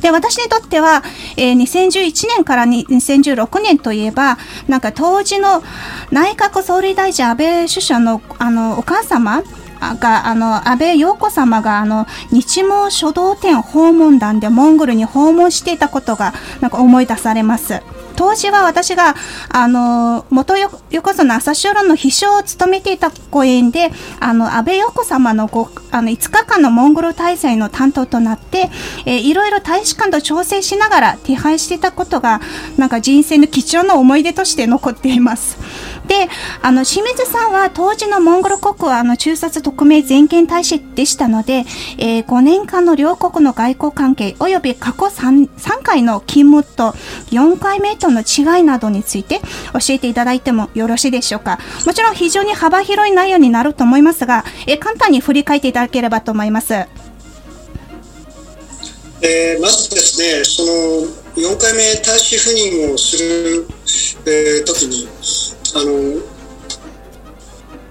[0.00, 1.02] で、私にとっては、
[1.36, 5.62] えー2011年から2016年といえば、なんか当時の
[6.10, 9.42] 内閣総理大臣安倍首相のあのお母様
[9.80, 17.82] が、あの、安倍陽子様が、あの、日毛書道展訪問団でモンゴルに訪問していたことが、なんか思い出されます。
[18.20, 19.14] 当時は私が、
[19.48, 28.68] あの、元横綱朝青龍の秘書を務めていたご縁で、あの、安倍陽子様のご、あの、5日間のモンゴル滞在の担当となって、
[29.06, 32.42] えーいろいろ大使館と調整しながら手配していたことが、
[32.76, 35.56] なんか人生の貴重な思い出として残っています。
[36.06, 36.28] で、
[36.60, 41.64] あの、清水さんは当時のモンゴル国は、あの、中殺特命全権大使でしたので、
[41.96, 46.92] えー5年間の両国の外交関係、および過去 3, 3回の勤務と
[47.30, 49.40] 4回目との違いなどについて
[49.72, 51.58] 教えていただいてもよろしいでしょうか。
[51.86, 56.74] もちろん非常に幅広い内容になると思いますが、え簡単に振り返っていただければと思います。
[59.22, 60.72] えーまずですね、その
[61.36, 63.66] 4回目大使赴任をする、
[64.26, 65.08] えー時に、
[65.74, 65.92] あの、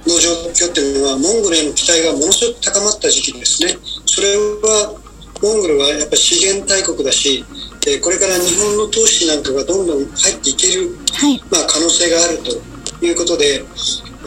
[0.07, 3.77] の状況っていうのは、モンゴルへの期待がものすごく高まった時期ですね。
[4.07, 4.95] それは、
[5.41, 7.45] モンゴルはやっぱり資源大国だし、
[7.87, 11.41] えーこれから日本の投資なんかがどんどん入っていける、はい。
[11.51, 13.63] まあ、可能性があるということで、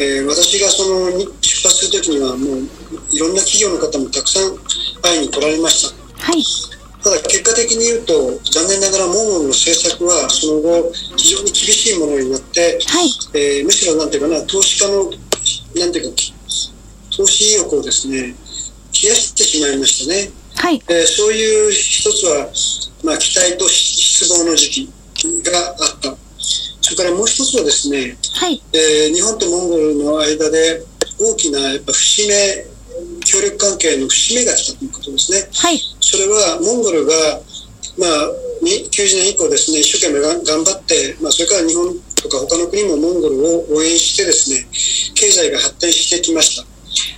[0.00, 2.68] えー私がそのに出発するときには、もう
[3.10, 4.56] いろんな企業の方もたくさん
[5.02, 6.32] 会いに来られました。
[6.32, 6.42] はい。
[7.02, 13.10] ただ結果的に言うと残念ながらモンゴルの政策はその後非常に厳しいものになって、はい。
[13.34, 15.10] えーむしろなんていうかな投資家の
[15.74, 16.16] なんていうか
[17.14, 18.34] 投資意欲をですね
[19.02, 20.82] 冷やしてしまいましたね、はい。
[20.88, 22.48] えーそういう一つは、
[23.02, 26.16] まあ、期待と失望の時期があった
[26.80, 28.60] それからもう一つはですね、はい。
[28.72, 30.82] えー日本とモンゴルの間で
[31.18, 32.34] 大きなやっぱ節目
[33.24, 35.48] 協力関係の節目が来たということですね。
[35.54, 35.78] はい。
[36.00, 37.14] それはモンゴルが、
[37.98, 38.10] まあ、
[38.62, 44.66] に90年以降ですね、一生懸命頑張って、まあ、それから日本とか他の国もモンゴルを応援してですね、
[45.14, 46.62] 経済が発展してきました。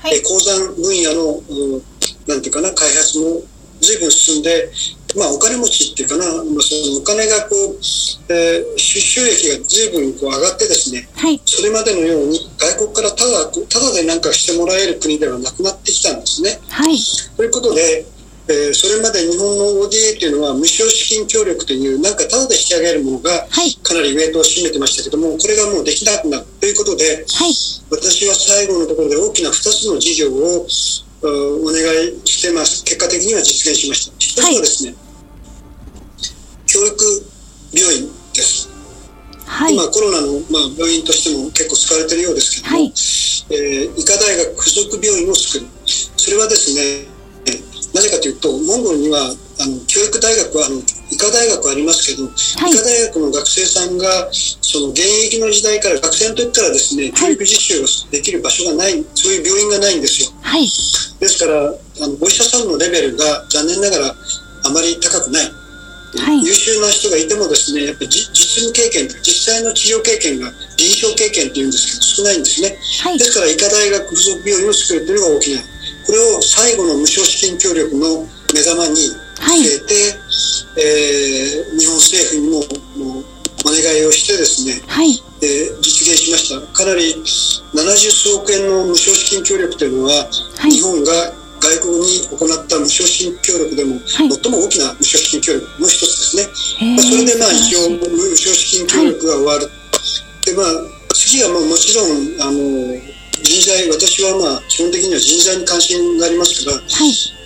[0.06, 1.82] はいえ鉱山分野の、うん
[2.26, 3.42] なんていうかな、開発も
[3.80, 4.70] 随分進んで、
[5.16, 7.78] まあ、お金持ちっていうかな、まあ、そのお金がこう、
[8.32, 11.40] えー、収益が随分こう上がってですね、はい。
[11.44, 16.58] それまでのように外国からただ、ただで何かしてもらえる国ではなくなってきたんですね。
[16.68, 16.98] はい。
[17.36, 18.06] ということで、
[18.46, 23.48] えー、それまで日本の ODA というのは無償資金協力というなんかただで引き上げるものが
[23.82, 27.54] かなりウェイトを占めてましたけども、これがもうできなくなるということで、はい、
[27.90, 30.66] 私は最後のところで大きな2つの事業を
[31.24, 32.84] お願いしてます。
[32.84, 34.12] 結果的には実現しました。
[34.18, 35.03] 一つはですね、はい、
[36.74, 36.90] 教育
[37.70, 38.66] 病院です。
[39.46, 42.90] はい、今コロナの、まあ、病院としても結構使われているようですけども、はい、
[43.54, 45.70] えー、医科大学附属病院を作る。
[45.86, 47.06] それはですね、
[47.94, 50.82] なぜかというと、モンゴルにはあの教育大学はあの
[51.14, 64.14] 医科大学ありますけど、はい、医科大学の学生さんがその現役の時代から学生の時からですね、教育実習をできる場所がないそういう病院がないんですよ、はい、ですからあのお医者さんのレベルが残念ながら
[64.66, 65.63] あまり高くない、
[66.42, 72.78] 優秀な人がいてもですねやっぱり実務経験実際の治療経験が臨床経験っていうんですけど少ないんですね、
[73.18, 75.60] ですから医科大学附属病院を作るというのが大きな
[76.06, 78.94] これを最後の無償資金協力の目玉に
[79.40, 80.30] 据えて、は
[80.78, 83.24] い、えー、日本政府にも
[83.66, 86.60] お願いをしてですね、はい、えー、実現しました。
[86.72, 87.14] かなり
[87.72, 91.32] 70数億円の無償資金協力というのは、はい、日本が
[91.64, 99.70] 外国に行った無償資金協力でも、最も大きな無償資金協力の一つですね、まあ、それでまあ一応無償資金協力が終わる、
[100.44, 100.66] でまあ
[101.14, 102.12] 次はもうもちろん
[102.44, 102.60] あの
[103.42, 106.84] 人材、私はまあ基本的には人材に関心がありますから、はい、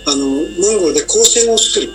[0.07, 1.89] あのモンゴルで高専を作る。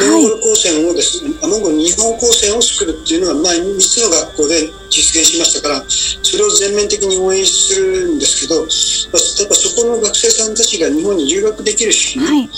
[0.00, 1.22] モンゴル高専をです。
[1.22, 12.50] ね、モンゴル日本高専を作るっていうのは、まあ、3つの学校で実現しましたから、それを全面的に応援するんですけど、まあ、例えばそこの学生さんたちが日本に留学できる仕組み、はい、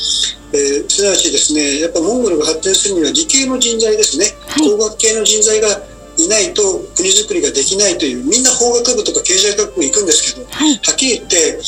[0.53, 5.69] えー、すなわちですね、やっぱモンゴルが発展するには理系の人材ですね、はい、工学系の人材が
[6.17, 6.63] いないと
[6.97, 11.61] 国づくりができないというみんな法学部とか経済学部行くんですけど、はい、はっきり言って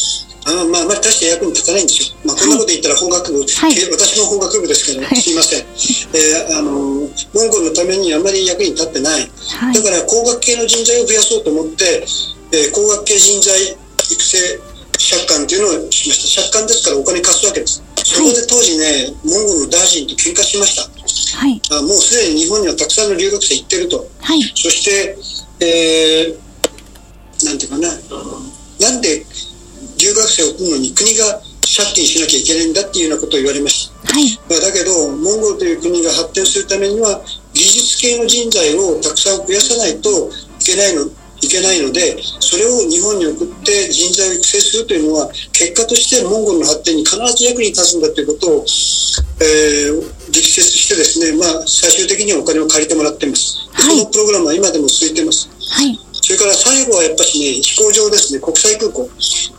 [0.49, 2.17] あまあ、あまり大して役に立たないんですよ。
[2.25, 5.67] まあ、こんなこと言ったら法学部、はい、私も法学部ですから、すいません。
[6.15, 9.31] えー、あの、モンゴルのためにあまり役に立ってない。
[9.61, 12.07] はい、だから工学系の人材を増やそうと思って、
[12.53, 13.77] えー、工学系人材
[14.11, 14.39] 育成
[14.99, 16.43] 借款っていうのをしました。
[16.43, 17.83] 借款ですからお金貸すわけです。
[18.05, 20.89] そこで当時ね、モンゴルの大臣と喧嘩しました。
[21.39, 24.09] はい、あもうすでに日本にはたくさんの留学生行ってると。
[24.21, 25.19] はい、そして、
[25.61, 27.89] えー、なんていうかな、
[28.81, 29.25] なんで
[29.99, 34.15] 留学生を送るのに国が借金しなきゃいけないんだっていうようなことを言われました。
[34.15, 37.21] はい、だけど、モンゴルという国が発展するためには、
[37.53, 40.31] 技術系の人材をたくさん増やさないと
[40.61, 48.65] いけないのいけないので、それを日本に送って人材を育成するというのは、結果としてモンゴルの発展に必ず役に立つんだということを、
[49.41, 53.69] えー、力説してですね、まあ、最終的にはお金を借りてもらっています。
[53.73, 55.49] はい、そのプログラムは今でも続いています。
[55.61, 59.09] はい、それから最後はやっぱしね、飛行場ですね、国際空港。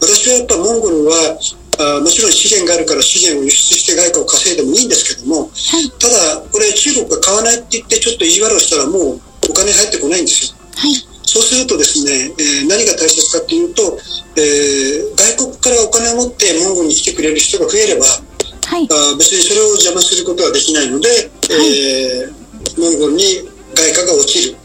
[0.01, 1.39] 私はやっぱモンゴルは、
[1.79, 10.57] あもちろん資源があるから資源を輸出して外貨を稼いでもいいんですけども、はい、ただ、これ中国が買わないって言ってちょっと意地悪をしたらもうお金入ってこないんですよ。
[10.75, 13.99] はいそうするとですね、えー、何が大切かっていうと、
[14.35, 21.15] えー、外国からお金を持ってモンゴルに来てくれる人が増えれば、はい、あ別にそれを邪魔することはできないので、は
[21.61, 23.45] い、えー、モンゴルに
[23.77, 24.57] 外貨が落ちる。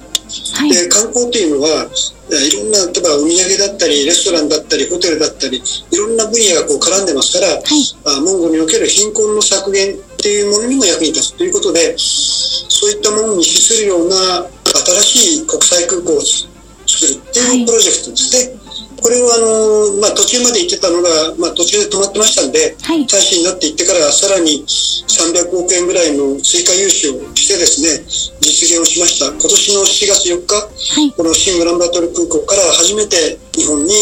[0.55, 1.87] はい、で観光っていうのは
[2.31, 7.62] いろんな例えばお土産だったりレストランだったりホテルだったりいろんな分野がこう絡んでますから、はい、
[8.07, 14.49] あモンゴルにおける貧困の削減っていうものにも役に立つということでそういったものに資するような
[15.03, 16.49] 新しい国際空港を作
[17.07, 18.63] るっていうプロジェクトですね。
[19.04, 28.00] これをあの、まあ、途中まで行ってたのが、まあ、途中で止まってましたんで、はい、大使になっていってからさらに300億円ぐらいの追加融資をしてですね
[28.40, 29.28] 実現をしました。
[29.28, 33.92] 今年の7月4日、はい、この新ウランバートル空港から初めて日本に、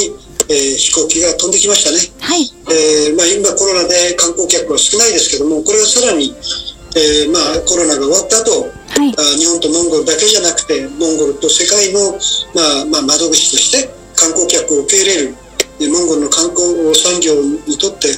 [0.46, 2.46] えー、飛行機が飛んできましたね、はい。
[2.70, 6.30] えーまあ、今コロナで観光客は少ないですけどもこれがさらに
[6.94, 12.20] えーまあ、コロナが終わった後、はい、あ日本とモンゴルだけじゃなくてモンゴルと世界の、
[12.52, 15.34] まあまあ、窓口として観光客を受け入れる
[15.90, 17.34] モンゴルの観光産業
[17.66, 18.14] にとって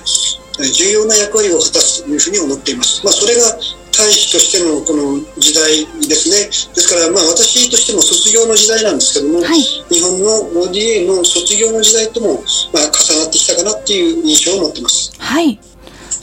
[0.61, 3.01] 重要な役割を果たすというふうに思っています。
[3.03, 3.57] まあ、それが
[3.97, 6.45] 大使としてのこの時代ですね。
[6.75, 15.13] ですから、まあ、私としても卒業の時代なんですけども、はい、日本の ODA の卒業の時代とも、まあ、重なってきたかなっていう印象を持ってます。
[15.19, 15.59] はい。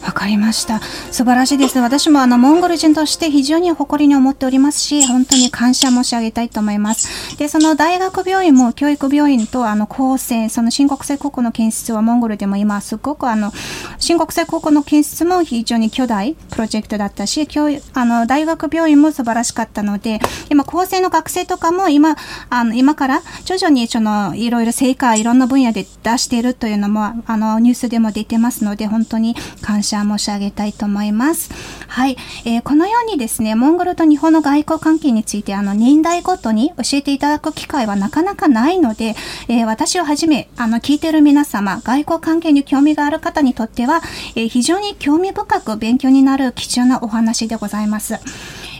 [0.03, 0.79] わかりました。
[1.11, 1.79] 素晴らしいです。
[1.79, 7.37] 私もあの、モンゴル人として非常に誇りに思っておりますし、本当に感謝申し上げたいと思います。
[7.37, 13.51] で、その大学病院も教育病院とあの、高専、その新国際高校の建設はモンゴルでも今すごくあの、
[13.97, 20.19] 新国際高校の建設も非常に巨大プロジェクトだったし、教あの、大学病院も素晴らしかったので、
[20.49, 22.15] 今、高専の学生とかも今、
[22.49, 31.51] あの、今から徐々にその、いろいろ成果、いろんな分野で出しているというのも、あの、ニュースでも出てますので、本当に感謝謝申し上げたいと思います。
[31.87, 39.15] はい、えー、このようにですね、モンゴルと日本の外交関係についてあの年代ごとに教えていただく機会はなかなかないので、
[39.47, 44.01] えー、私をはじめあの聞いている皆様、外交関係に興味がある方にとっては、
[44.35, 48.19] えー、非常に興味深く勉強になる貴重なお話でございます。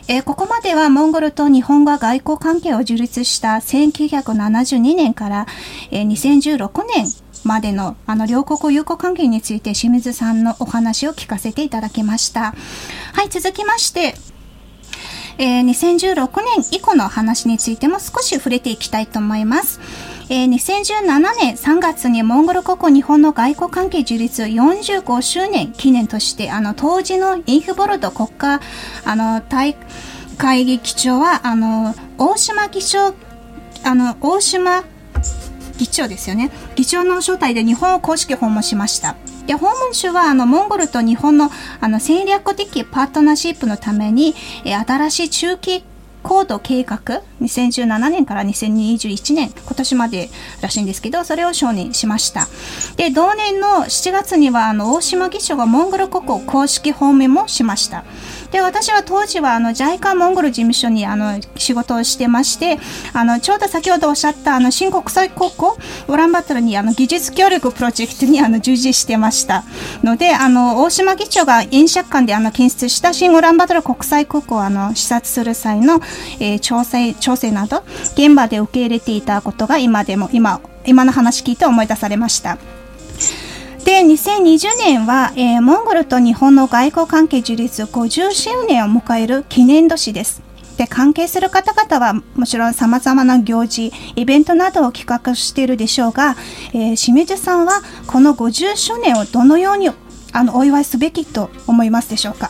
[0.07, 5.47] えー、ここまではモンゴルと日本が外交関係を樹立した1972年から、
[5.91, 7.05] えー、2016年
[7.43, 12.53] までのあの両国友好関係について清水さんのお話を聞かせていただきました。
[13.13, 14.15] はい、続きまして、
[15.37, 19.79] えー、2016年以降の話についても少し触れていきたいと思います。
[20.29, 28.61] えー、2017年3月にモンゴル国日本の外交関係樹立45周年記念として、あの、当時のインフボルド国家、
[29.03, 29.75] あの、大
[30.37, 33.13] 会議長は、あの、大島議長、
[33.83, 34.83] あの、大島
[35.81, 36.51] 議長ですよね。
[36.75, 39.15] 議長の招待で日本を公式訪問しました。
[39.47, 45.83] で、訪問中は、あの、モンゴルと日本の、あの、戦略的パートナーシップのために、え新しい中期
[46.21, 50.29] 高度計画、2017年から2021年、今年まで
[50.61, 52.47] らしいんですけど、それを承認しました。
[52.97, 58.03] で、同年の7月には、あの、大島議長がモンゴル国を公式訪問もしました。
[58.51, 62.79] で、私は当時は、あの、JICA モンゴル事務所に、あの、仕事をしてまして、
[63.13, 65.77] あの、ちょうど先ほどおっしゃった、あの、新国際高校、
[66.07, 69.63] ウランバトルに、あの、技術協力プロジェクトに、あの、従事してました
[70.03, 76.01] ので、あの、大島議長が飲食館で、あの、建設した新ウランバトル国際空港を、あの、視察する際の、
[76.39, 82.57] えー、調整、調整など、現場で受け入れていたことが、今でも、今、今の話聞いて思い出されました。
[83.85, 90.41] で、2020年は、えー、モンゴルと日本の外交関係樹立50周年を迎える記念年です。
[90.77, 96.35] で、関係する方々はもちろん様々な行事、イベントなどを企画しているでしょうが、
[96.73, 99.89] えー、清水さんはこの50周年をどのように
[100.33, 102.49] あのお祝いすべきと思いますでしょうか？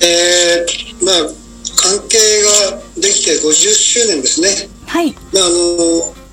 [0.00, 1.43] えー、まあ、
[1.84, 2.16] 関係
[2.72, 4.48] ができて50周年ですね。
[4.88, 5.12] はい。
[5.12, 6.24] まあ、あの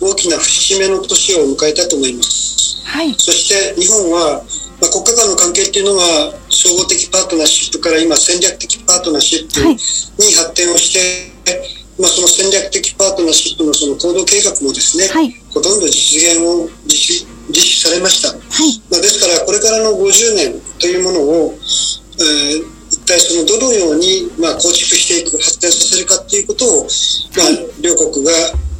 [0.00, 2.86] 大きな節目の年を迎えたと思います。
[2.86, 4.44] はい、そして日本は、
[4.80, 21.58] まあ、国家間の関係っていうのは総合的パートナーシップから今戦略的パートナーシップに発展をして、はい、まあ、その戦略的パートナーシップのその行動計画もですね、はい、ほとんど実現を実施されました、まあ、ですからこれからの50年というものを、
[22.22, 22.73] えー一
[23.04, 26.82] 体そのどのようにまあ構築していく発展させるかっていうことを、
[27.36, 27.48] まあ、
[27.82, 28.32] 両国が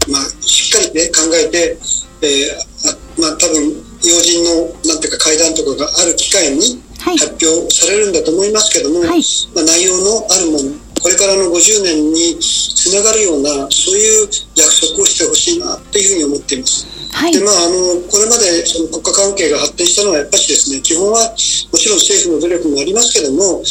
[0.08, 1.78] まあ、しっかりね、考えて、
[2.22, 3.72] えー、あまあ、多分、
[4.04, 9.22] 要人の、なんていうか、会談とかがある機会に発表されるんだと思いますけども、はい、
[9.54, 16.86] まあ、内容のあるもの、これからの50年につながるような、そういう約束をしてほしいな、というふうに思っています。
[17.12, 21.30] はい、でまあ、あのこれまでその国家関係が発展したのはやっぱりですね基本は
[21.70, 23.62] もちろん政府の努力もありますけども、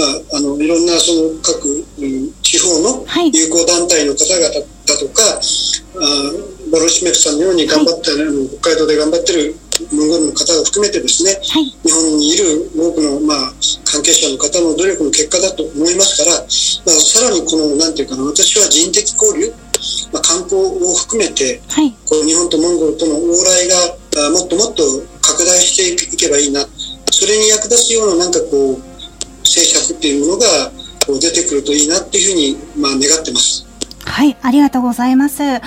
[0.00, 5.20] まあ、あのいろんなその各、うん、地方の友好団体の方々だとか、
[6.00, 6.32] あ
[6.72, 9.54] ボロシメフさんのように頑張って、はい、北海道で頑張ってる
[9.92, 13.52] モンゴルの方を含めてですね、はい、日本にいる多くの、まあ、
[13.84, 19.52] 関係者の方の努力の結果だと思いますから、まあ、さらにこの、なんていうかな、私は人的交流、
[20.12, 24.84] まあ、観光を含めて、はい、この日本とモンゴルとの往来がもっともっと
[25.20, 26.64] 拡大していけばいいな、
[27.10, 28.89] それに役立つようななんかこう、
[29.60, 30.46] 政策っていうものが
[31.06, 33.66] こう出てくるといいなっていうふうに、まあ、願ってます。
[34.04, 35.42] はい、ありがとうございます。
[35.42, 35.60] え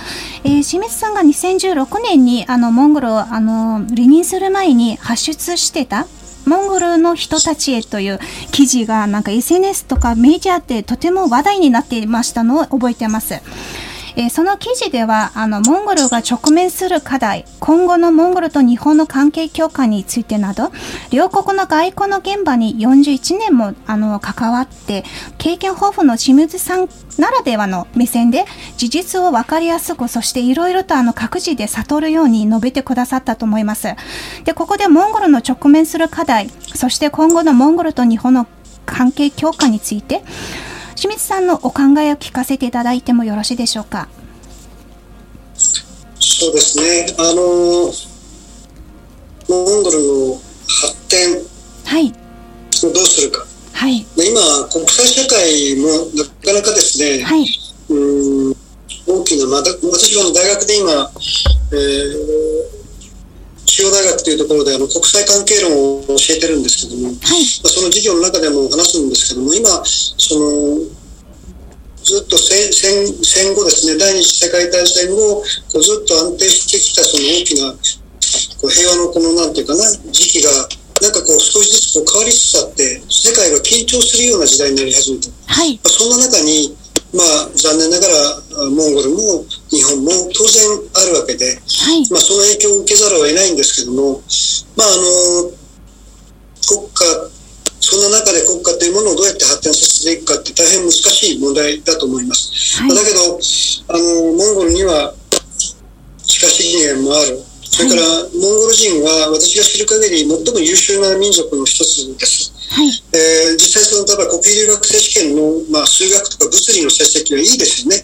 [0.43, 6.07] ー、清水さんが2016年にあのモンゴルをあの離任する前に発出してた
[6.45, 8.19] モンゴルの人たちへという
[8.51, 13.35] 記事がなんか SNS とかメディアでとても話題になっていましたのを覚えてます。
[14.15, 20.71] えー、その記事ではあのモンゴルが直面する課題今後のモンゴルと日本の関係強化についてなど
[21.11, 25.03] 両国の外交の現場に41年もあの関わって
[25.37, 28.45] 経験豊富の清水さんならではの目線で
[28.77, 33.87] 事実を分かりやすくそしていろいろとあの各自で悟るように述べてくださったと思います。
[34.43, 38.47] でここでモンゴルの直面する課題そして今後のモンゴルと日本の
[38.85, 40.23] 関係強化について
[40.95, 44.07] 清水さんのお考えを聞かせていただいてもよろしいでしょうか？
[46.19, 47.13] そうですね。
[47.17, 47.91] あの、
[49.49, 50.39] モンゴルの
[50.81, 51.41] 発展
[51.85, 52.07] はい。
[52.09, 53.45] をどうするか。
[53.73, 54.05] はい。
[54.15, 54.41] で今、
[54.71, 57.45] 国際社会もなかなかですね、はい。
[57.89, 58.55] うーん
[59.05, 61.11] 大きな、また私は大学で今、
[61.71, 62.72] えー
[63.73, 67.17] 中央大学というところであの国際関係論を教えてるんですけども、はい。
[67.17, 67.25] ま
[67.65, 70.77] あその授業の中でも話すんですけども、今、その
[72.05, 75.41] ずっと戦戦戦後ですね、第二次世界大戦後、
[75.73, 77.73] こうずっと安定してきたその大きな
[78.61, 80.51] こう平和のこのなんていうかな、時期が、
[81.01, 85.29] なんかこう少しずつこう変わりつつあって、世界が緊張するような時代になり始めた。
[85.47, 85.79] はい。
[85.81, 86.77] まあそんな中に、
[87.13, 88.13] まあ、残念ながら
[88.65, 90.65] あモンゴルも日本も当然
[90.97, 92.09] あるわけで、はい。
[92.09, 94.21] まあ、その影響を受けざるを得ないんですけども、
[94.75, 95.53] まあ、あの
[96.65, 97.29] 国家
[97.79, 102.79] そんな中で国家というものをどうやって発展させていくかって大変難しい問題だと思います。
[102.79, 103.39] はいまあだけど
[103.89, 105.13] あのモンゴルには
[106.23, 107.43] 地下資源もある
[107.73, 112.52] それから、モンゴル人は私が知る限り最も優秀な民族の一つです。
[112.73, 112.89] はい。
[113.13, 118.01] えー実際その例えば国費留学生試験の、まあ、数学とか物理の成績はいいですよね。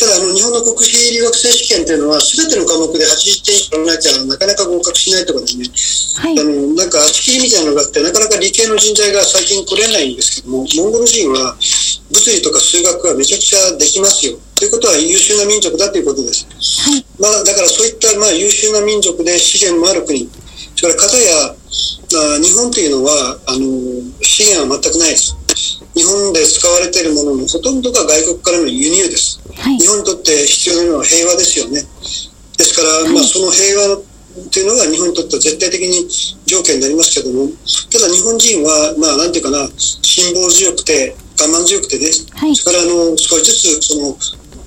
[0.00, 5.68] ただあの日本の国費留学生試験というのは全ての科目で80点以上取らなきゃなかなか合格しないとかですね、
[6.16, 6.40] はい。
[6.40, 11.52] あのなんか足切りみたいなのがあってなかなか理系の人材が最近来れないんですけどもモンゴル人は
[12.08, 16.48] 物理とか数学はめちゃくちゃできますよということは優秀な民族だということです。
[16.80, 17.04] はい。
[17.20, 20.28] まあ、だからそういったまあ優秀な民族で資源もある国、
[20.76, 23.62] それから片やあ日本というのはあの
[24.22, 25.36] 資源は全くないです。
[25.94, 29.38] 日本で使われているもののほとんどが外国からの輸入です。
[29.54, 29.86] はい日。
[29.86, 31.82] 本にとって必要なのは平和ですよね。
[32.58, 34.02] ですから、はいまあ、その平和
[34.50, 36.08] というのが日本にとっては絶対的に
[36.46, 37.46] 条件になりますけども、
[37.90, 42.26] ただ日本人は、まあ、なんていうかな、辛抱強くて、我慢強くてです。
[42.34, 42.54] はい。
[42.54, 44.16] それからあの少しずつその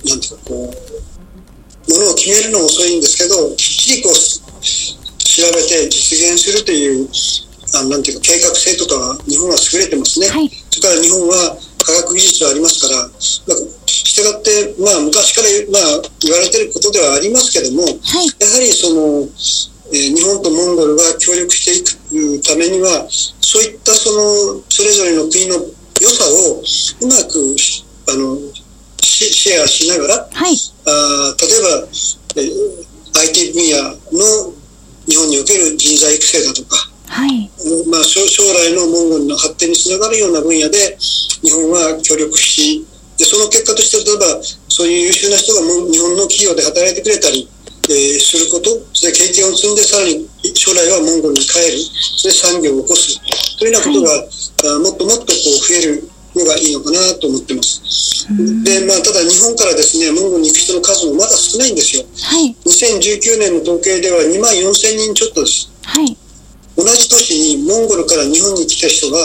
[0.04, 4.14] なんていうかこうものを決めるのも遅いんですけどきっちりこう
[5.24, 7.08] 調べて実現するという
[7.74, 10.28] あのなんていうか計画性とかは日本は優れてますね。
[10.28, 10.48] はい。
[10.70, 13.18] それから日本は科学技術はありますから、まあ、
[13.86, 17.94] したがって、まあ、昔から、まあ、言われていることではありますけども、はい。
[17.94, 19.28] やはりその、
[19.92, 25.56] えー日本とモンゴルが協力していくためには、そういったそのそれぞれの国の
[26.00, 28.38] 良さをうまくしあの
[29.02, 30.56] シシェアしながら、はい。
[30.86, 31.88] あー例えば、
[32.36, 33.78] えー IT 分野
[34.12, 34.53] の
[35.06, 36.76] 日本における人材育成だとか、
[37.06, 37.50] はい。
[37.84, 40.96] うんまあ、将将来のモンゴルの発展につながるような分野で
[41.42, 42.86] 日本は協力し
[43.18, 47.48] でその結果として例えばそういう優秀な人がも日本の企業で働いてくれたり、
[47.90, 51.78] えーすることそれで経験を積んでさらに将来はモンゴルに帰る。
[52.18, 53.20] それで産業を起こす。
[53.58, 58.26] というようなことが、あもっともっとこう増えるのがいいのかなと思ってます。
[58.64, 62.04] でまあ、ただ日本からですねモンゴルに行く人の数もまだ少ないんですよ。
[62.22, 62.56] はい。
[62.64, 65.70] 2019年の統計では2万4000人ちょっとです。
[65.84, 66.16] はい。
[66.76, 69.18] 同じ年にモンゴルから日本に来た人が、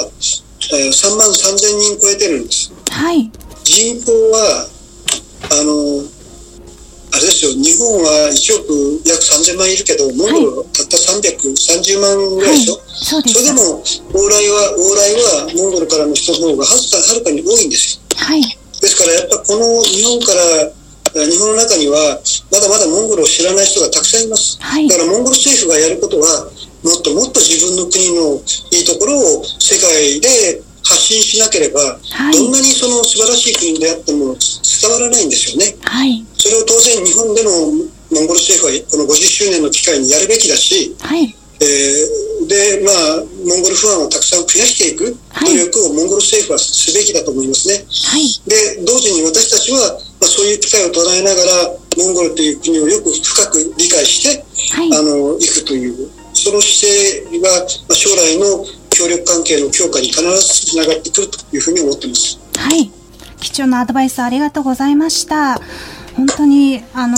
[0.71, 2.71] えー3万3000人超えてるんです。
[2.91, 3.31] はい。
[3.63, 4.67] 人口は、
[5.51, 6.03] あの、
[7.11, 12.79] あれですよ、日本は1億約3000万いるけど、モンゴルはたった330万ぐらいでしょ？
[12.93, 13.33] そうです。
[13.33, 13.83] それでも、
[14.13, 18.17] 往来は、往来はモンゴルからの人の方がはるかはるかに多いんですよ。
[18.17, 18.41] はい。
[18.43, 20.79] ですからやっぱこの日本から、えー
[21.09, 24.57] 日本の中には、まだまだモンゴルを知らない人がたくさんいます。
[24.61, 24.95] はいだ。
[24.95, 26.45] からモンゴル政府がやることは、
[26.83, 28.37] もっともっと自分の国の
[28.71, 35.77] いいところを世界で発信しなければ、はいどんなにその素晴らしい国であっても伝わらないんですよね。
[35.85, 36.25] はい。
[36.33, 37.51] それを当然日本での
[38.11, 41.35] モンゴル政府はこの50周年の機会にやるべきだし、はい。
[41.61, 47.85] えーで、まあ、モンゴルファンをたくさん増やしていくはい努力をモンゴル政府はすべきだと思いますね。
[47.85, 48.25] はい。
[48.49, 54.89] で、同時に私たちは、まあ、そういう機会を捉えながら、モンゴルという国をよく深く理解して、はい。
[54.97, 57.49] あの、行くという、その姿勢が、
[57.87, 58.65] まあ、将来の
[58.99, 62.37] 協力関係の強化に必ずつながってくるというふうに思ってます。
[62.57, 62.91] はい。
[63.39, 65.61] 貴重なアドバイスありがとうございました。
[66.17, 67.15] 本当に、あの、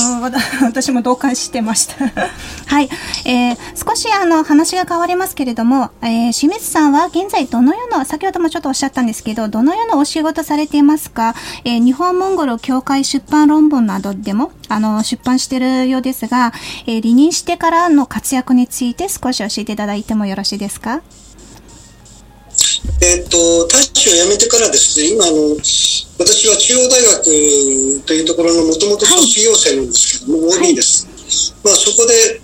[0.62, 1.96] 私も同感してました。
[2.68, 2.90] はい。
[3.26, 11.34] えー、少しあの、話が変わりますけれども、えー、清水さんは現在どのような、先ほどもちょっとおっしゃったんですけど、どのようなお仕事されていますか？
[11.66, 16.54] えー、日本モンゴル協会出版論文などでも、あの、出版しているようですが、
[16.86, 21.02] えー、離任してからの活躍について少し教えていただいてもよろしいですか？
[23.02, 25.58] えっ、と、大使を辞めてからですね、今、あの、
[26.20, 30.70] 私は中央大学というところのもともと卒業生なんですけども、はい。
[30.70, 31.10] OB です。
[31.66, 32.41] まあ、そこで、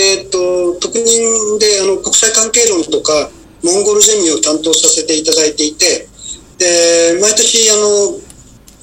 [0.00, 3.30] えっ、と、特任で、あの、国際関係論とか、
[3.62, 6.08] モンゴルゼミを担当させていただいていて、
[6.56, 8.18] で、毎年、あの、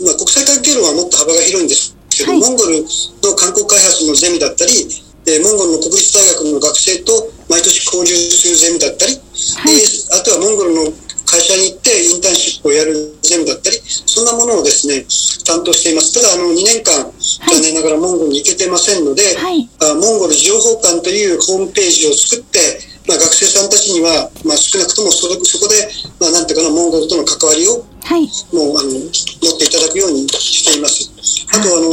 [0.05, 2.39] まあ、国際関係論はもっと幅が広いんですけど、はい。
[2.39, 4.71] モンゴルの観光開発のゼミだったり、
[5.25, 9.75] えーモンゴルの国立大学の学生と毎年交流するゼミだったり、はい。
[9.75, 9.81] で
[10.13, 10.93] あとはモンゴルの
[11.35, 15.03] 会社に行ってインターンシップをやるゼミだったり、そんなものをですね、
[15.43, 16.15] 担当しています。
[16.15, 25.75] ただ、あの、2年間、残念ながらモンゴルに行けてませんので、はいあモンゴル情報館というホームページを作って、まあ、学生さんたちには、まあ、少なくともそれそこで、
[26.23, 28.23] まあ、なんていうかな、モンゴルとの関わりをはい。
[28.55, 31.11] もうあの持っていただくようにしています。
[31.51, 31.91] あとあの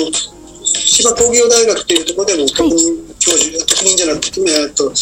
[0.71, 2.79] 千葉工業大学というところでも特任
[3.19, 4.93] 教授、特任じゃなくて、えっと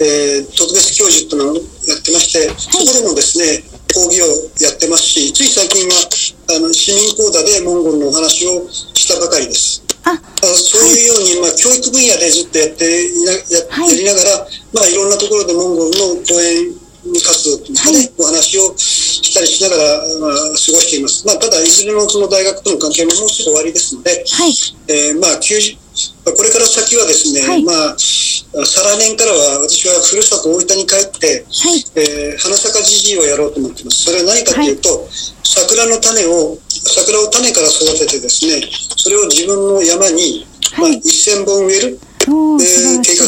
[0.00, 4.26] えー特別教授というのをやってまして、そこでもですね講義を
[4.62, 9.82] やってますし、つい最近はあの市民講座でモンゴルのお話をしたばかりです。
[10.04, 13.38] あ、あそういうように、まあ、教育分野でずっとやっていなや,、
[13.68, 16.72] はいやりながら、まあ、いろんなところでモンゴルの講演
[17.20, 19.82] 活動というかね、お話をしたりしながら、
[20.20, 21.26] まあ、過ごしています。
[21.26, 24.54] まあ、ただ、いずれのその大学との関係ももうすぐ終わりですので、はい。
[24.88, 25.79] えーまあ、90まあ
[26.24, 27.64] これから先はですね、はい。
[27.64, 31.84] まあ、再来年からは私はふるさと大分に帰って、はい。
[31.96, 34.04] えー花咲かじじいをやろうと思ってます。
[34.04, 35.08] それは何かというと、
[35.44, 38.62] 桜の種を、桜を種から育ててですね、
[38.96, 40.46] それを自分の山に、
[40.78, 41.00] まあ、はい。
[41.00, 43.16] 1000本植える、えー計。
[43.16, 43.26] 画、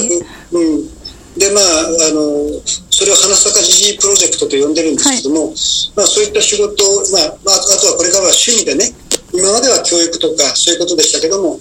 [0.59, 0.87] うん、
[1.39, 1.65] で、まあ、
[2.09, 2.61] あの、
[2.91, 5.53] それを花咲かじじいプロジェクトと呼んでるんですけども、
[5.97, 8.93] まあ、そういった仕事を、まあ、まあ、あとはこれからは趣味でね、
[9.33, 11.59] 今までは教育とかそういうことでしたけども、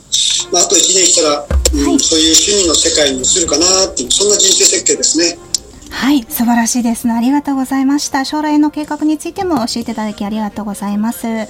[0.52, 5.38] まあ、あと1年したら、うんはいそういう趣味の世界に移るかなっていう、そんな人生設計ですね。
[5.90, 7.14] はい、素晴らしいですね。
[7.14, 8.26] ありがとうございました。
[8.26, 11.28] 将来の計画についても教えていただきありがとうございます。
[11.28, 11.48] え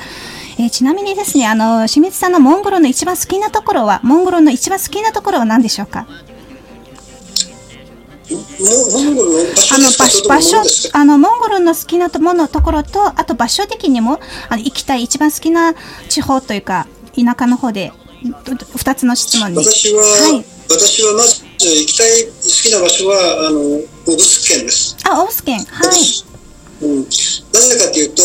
[0.59, 6.05] ーちなみにですね、あの、清水さんのモンゴルの一番好きなところは、モンゴルの一番好きなところは何でしょうか？
[8.33, 10.57] あの、場所、場所
[10.93, 14.19] あの、モンゴルの好きなものところと、あと場所的にも、
[14.49, 15.73] あの、行きたい一番好きな
[16.09, 17.91] 地方というか、田舎の方で、
[18.75, 19.57] 二つの質問に。
[19.57, 24.95] 私は、はい私はまず行きたい好きな場所は、あの、オブス県です。
[25.03, 25.59] あ、オース県。
[25.59, 26.85] はい。
[26.85, 28.23] うん、なぜかというと、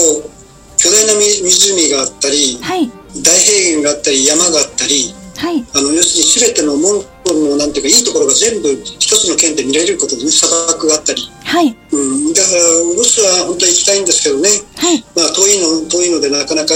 [0.77, 2.91] 巨大な湖湖があったり、はい。
[3.23, 5.65] 大平原があったり、山があったり、はい。
[5.75, 11.77] あの要するに全てのモンゴルのなんていうかいいところが全部一つの県で見られることでね、砂漠があったり、はい。
[11.91, 12.63] うん、だから
[12.95, 14.49] ロスは本当は行きたいんですけどね、
[14.79, 15.05] はい。
[15.15, 16.75] まあ遠いの遠いのでなかなか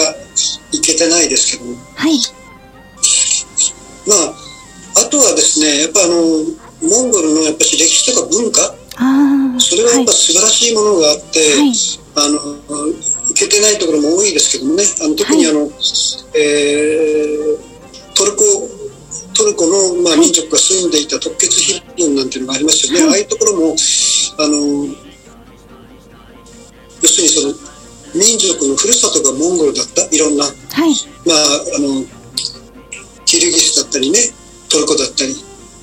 [0.72, 2.18] 行けてないですけども、はい。
[4.06, 6.18] まああとはですね、やっぱあの
[6.82, 9.60] モンゴルのやっぱし歴史とか文化、ああ。
[9.60, 11.72] それはやっぱ素晴らしいものがあって、はい。
[12.16, 12.38] あの
[13.30, 15.70] 行けてないところも多いですけどもね、あの特にあの、
[16.34, 17.70] えー
[18.20, 18.44] トルコ
[19.34, 23.74] トルコの、まあ、はい民族が住んでいた特決ヒルンなんていうのがありますよね、はいああいうところも
[24.38, 24.56] あの
[27.02, 27.70] 要するにその
[28.14, 30.94] 民族のふるさとがモンゴルだったいろんな、はい。
[31.26, 31.38] まあ、
[31.78, 32.04] あの
[33.24, 34.18] キルギスだったりね
[34.68, 35.34] トルコだったり、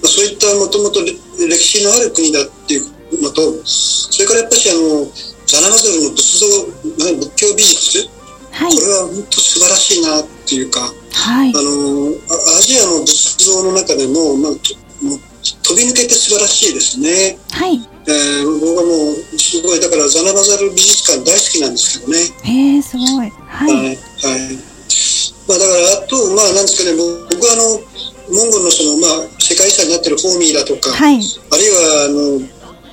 [0.04, 1.16] まあ、そういったもともと歴
[1.56, 5.08] 史のある国だっていうのとそれからやっぱしあの
[5.48, 6.46] ザナマゾルの仏像
[7.00, 8.10] まあ仏教美術
[8.52, 8.82] はいこ。
[8.82, 11.62] れは本当素晴らしいなっていうかはいあ。
[11.62, 15.20] のあアジアの仏像の中でも,、まあ、ともう
[15.64, 17.82] 飛び抜けて素晴らしいですね、はい。
[18.08, 23.30] えー僕はもうすごいだからザナマザル美術館大好きなんですけどねへえ、すごい。
[23.30, 23.66] は。
[23.66, 23.98] はいい、はい。
[25.48, 27.80] まあだから、あと、まあなんですかね、僕はあの、
[28.30, 31.16] モンゴルのその、まあ、世界遺産になってるホーミーだとか、はい。
[31.16, 32.42] あるいは、あの、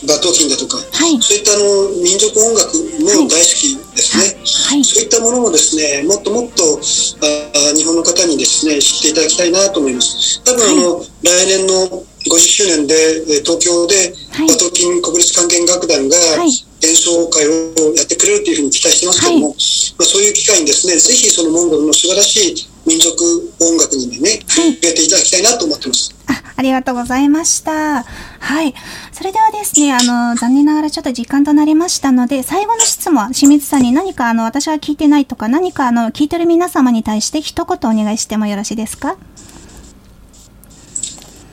[0.06, 1.20] バトーキンだとか、はい。
[1.20, 4.36] そういったあの、民族音楽も大好きですね。
[4.72, 4.84] はい。
[4.84, 6.80] そういったものもですね、もっともっと
[7.22, 10.42] あ日本の方にですね、知っていただきたいなと思います。
[10.44, 16.50] 多分あの、来年の50周年で、えー東京で、はいバトーキン国立管弦楽団がはい
[16.84, 23.16] 演奏会をやってくれるというふうに期待してますけども、まあ、そういう機会にですね、ぜひそのモンゴルの素晴らしい民族
[23.60, 26.13] 音楽にね、はい触れていただきたいなと思ってます。
[26.26, 28.02] あ、ありがとうございました。
[28.04, 28.74] はい。
[29.12, 39.16] それではですね、あの、残念ながらちょっと時間となりましたので、最後の質問、清水さんに何かあの、私は聞いてないとか、何かあの、聞いてる皆様に対して一言お願いしてもよろしいですか？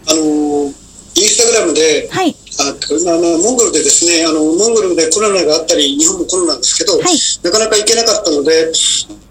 [0.07, 0.73] あの、
[1.15, 2.35] インスタグラムで、はい。
[2.59, 2.63] あ
[3.05, 7.03] まあまあ、モンゴルでですねあの、モンゴルでコロナがあったり、日本もコロナですけど、はい
[7.43, 8.71] なかなか行けなかったので、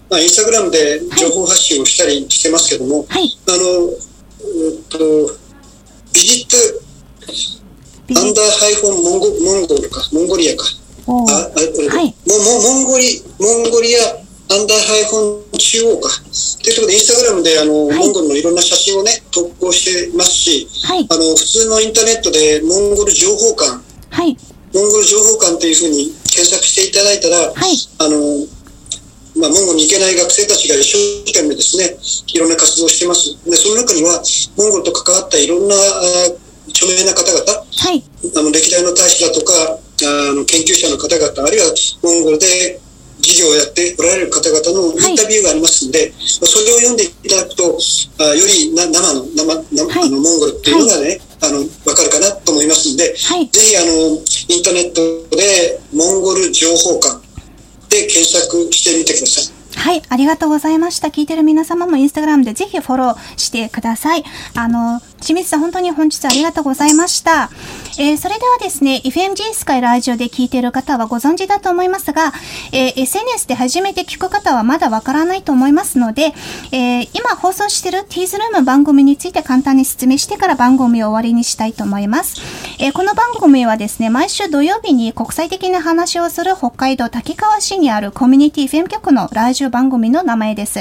[0.09, 3.37] まあ、インスタグラムで情報発信をしたりしてますけども、はい。
[3.47, 4.10] あの、え
[4.41, 4.97] っと、
[6.13, 10.65] ビジットアンダーハイフォンモンゴモンゴルか、モンゴリアか。
[11.07, 14.01] あ、あこれはいももモンゴリ、モンゴリア
[14.51, 16.09] アンダーハイフォン中央か。
[16.61, 21.07] というところで、インスタグラムであの、はいモンゴルのいろんな写真をね、投稿してますし、はい。
[21.09, 23.79] あの、普通のインターネットでモンゴル情報館、
[24.09, 24.37] はい。
[24.73, 27.77] モンゴル情報館というふうに検索していただいたら、はい。
[27.99, 28.45] あの、
[29.35, 31.95] まあ、モンゴルに行けない学生たちが一生懸命ですね、
[32.33, 33.37] いろんな活動をしてます。
[33.45, 34.21] で、その中には、
[34.57, 35.79] モンゴルと関わったいろんなあ
[36.69, 38.03] 著名な方々、はい。
[38.35, 39.53] あの歴代の大使だとか、
[40.03, 41.73] あの研究者の方々、あるいは
[42.03, 42.79] モンゴルで
[43.21, 47.77] 事業をやっておられる方々のインタビューがありますので、それを読んでいただくと、
[48.19, 54.17] あよりな生の生生、はいあのモンゴルっていうのがね、あの分かるかなと思いますので、はいぜひあの
[54.49, 57.21] インターネットでモンゴル情報館
[57.91, 59.61] で検索してみてください。
[59.75, 61.09] はい、ありがとうございました。
[61.09, 64.23] 聞いてる皆様もインスタグラムでぜひフォローしてください。
[64.55, 67.49] あの、清水さん本当に本日ありがとうございました。
[67.99, 72.33] えーそれではですね、FMG スカイラジオで聞いている方はご存知だと思いますが、
[72.71, 76.33] えー SNS で初めて聞く方はまだわからないと思いますので、
[76.71, 82.41] えー今放送しているティーズルーム番組について簡単に説明してから番組を終わりにしたいと思います。
[82.79, 90.79] えこの番組はですね、毎週土曜日に国際的な話をする北海道滝川市にあるコミュニティ FM 局のラジオ番組の名前です。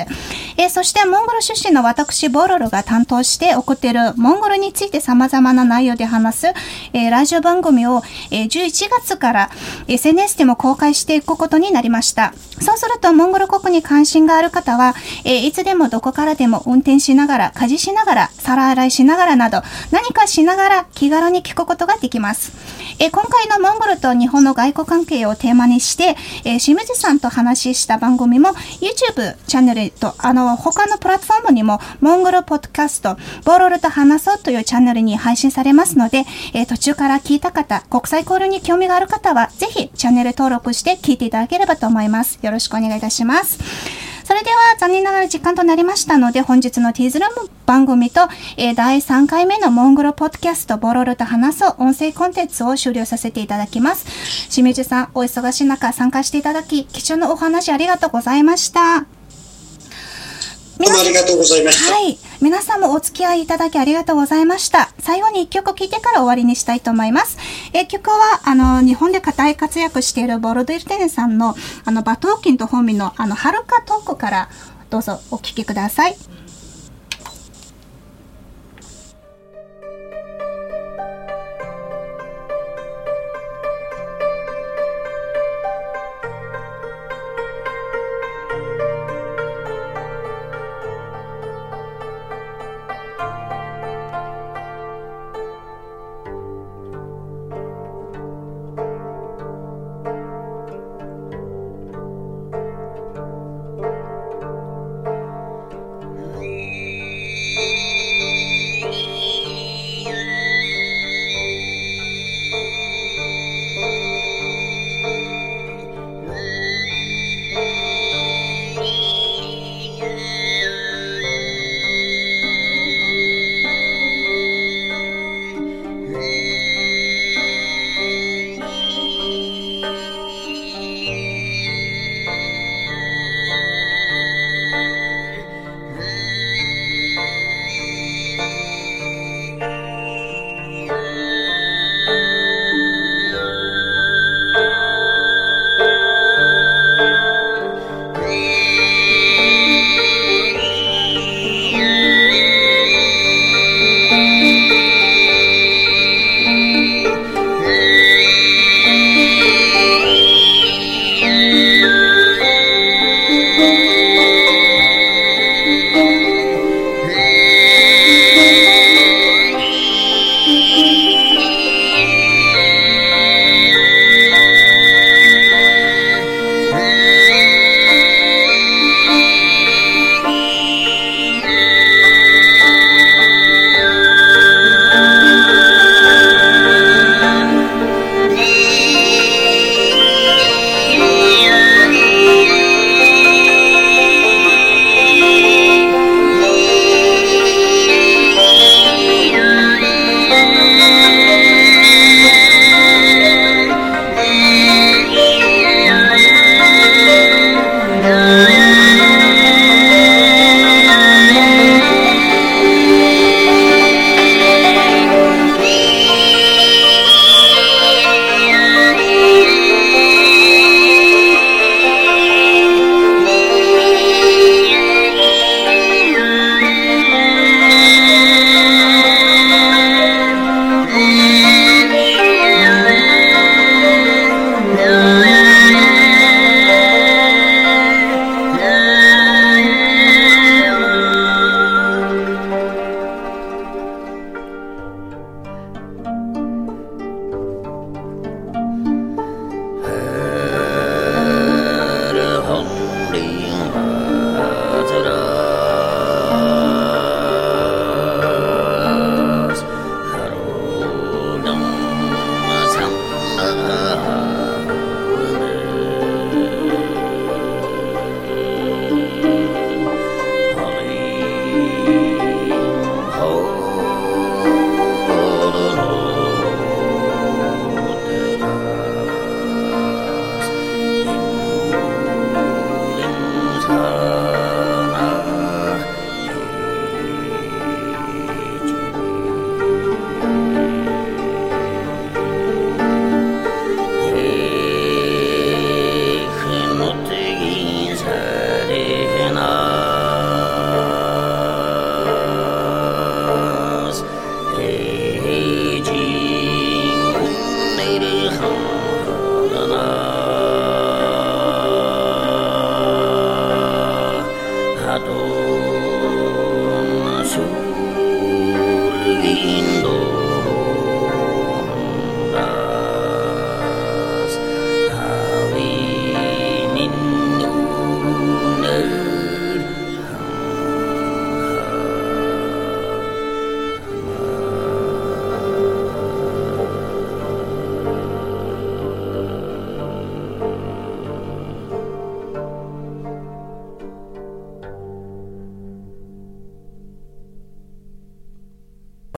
[0.56, 6.46] えそして、モンゴル出身の私、ボロルが担当して送っているモモンゴルについて様々な内容で話す、
[6.92, 8.00] えーラジオ番組を、
[8.30, 9.50] えー11月から
[9.88, 12.32] SNS でも公開していくことになりました。
[12.60, 14.94] そうすると、モンゴル国に関心がある方は、
[15.24, 22.52] えーいつでもどこからでも運転しながら、家事しながら、皿洗いしながらなど、何かしながら気軽に聞くことができます。
[22.98, 42.38] えー今回のモンゴルと日本の外交関係をテーマにして、えー清水さんと話した番組も YouTube チャンネルと、あの、他のプラットフォームにも、モンゴルポッドキャスト、ボロルと話そうというチャンネルに配信されますので、えー途中から聞いた方、国際交流に興味がある方は、ぜひチャンネル登録して聞いていただければと思います。
[42.50, 43.58] よろしくお願いいたします。
[44.24, 48.20] それでは残念ながら時間となりましたので本日のティーズルーム番組と、
[48.56, 54.06] えー第3回目のモンゴルポッドキャストボロルと話そう音声コンテンツを終了させていただきます。
[54.48, 59.19] 清水さんお忙しい中参加していただき貴重なお話ありがとうございました。
[60.80, 61.94] どうもありがとうございました。
[61.94, 62.16] はい。
[62.40, 64.90] 皆さんもお付き合いいただきありがとうございました。
[64.98, 67.36] 最後に一曲聴いてから終わりにしたいと思います。
[67.74, 71.54] え曲は、あの、日本で固い活躍しているボルデルテネさんの、
[71.84, 74.48] あの、バトーキンとホーミの、あの、はるかトークから、
[74.88, 76.16] どうぞお聴きください。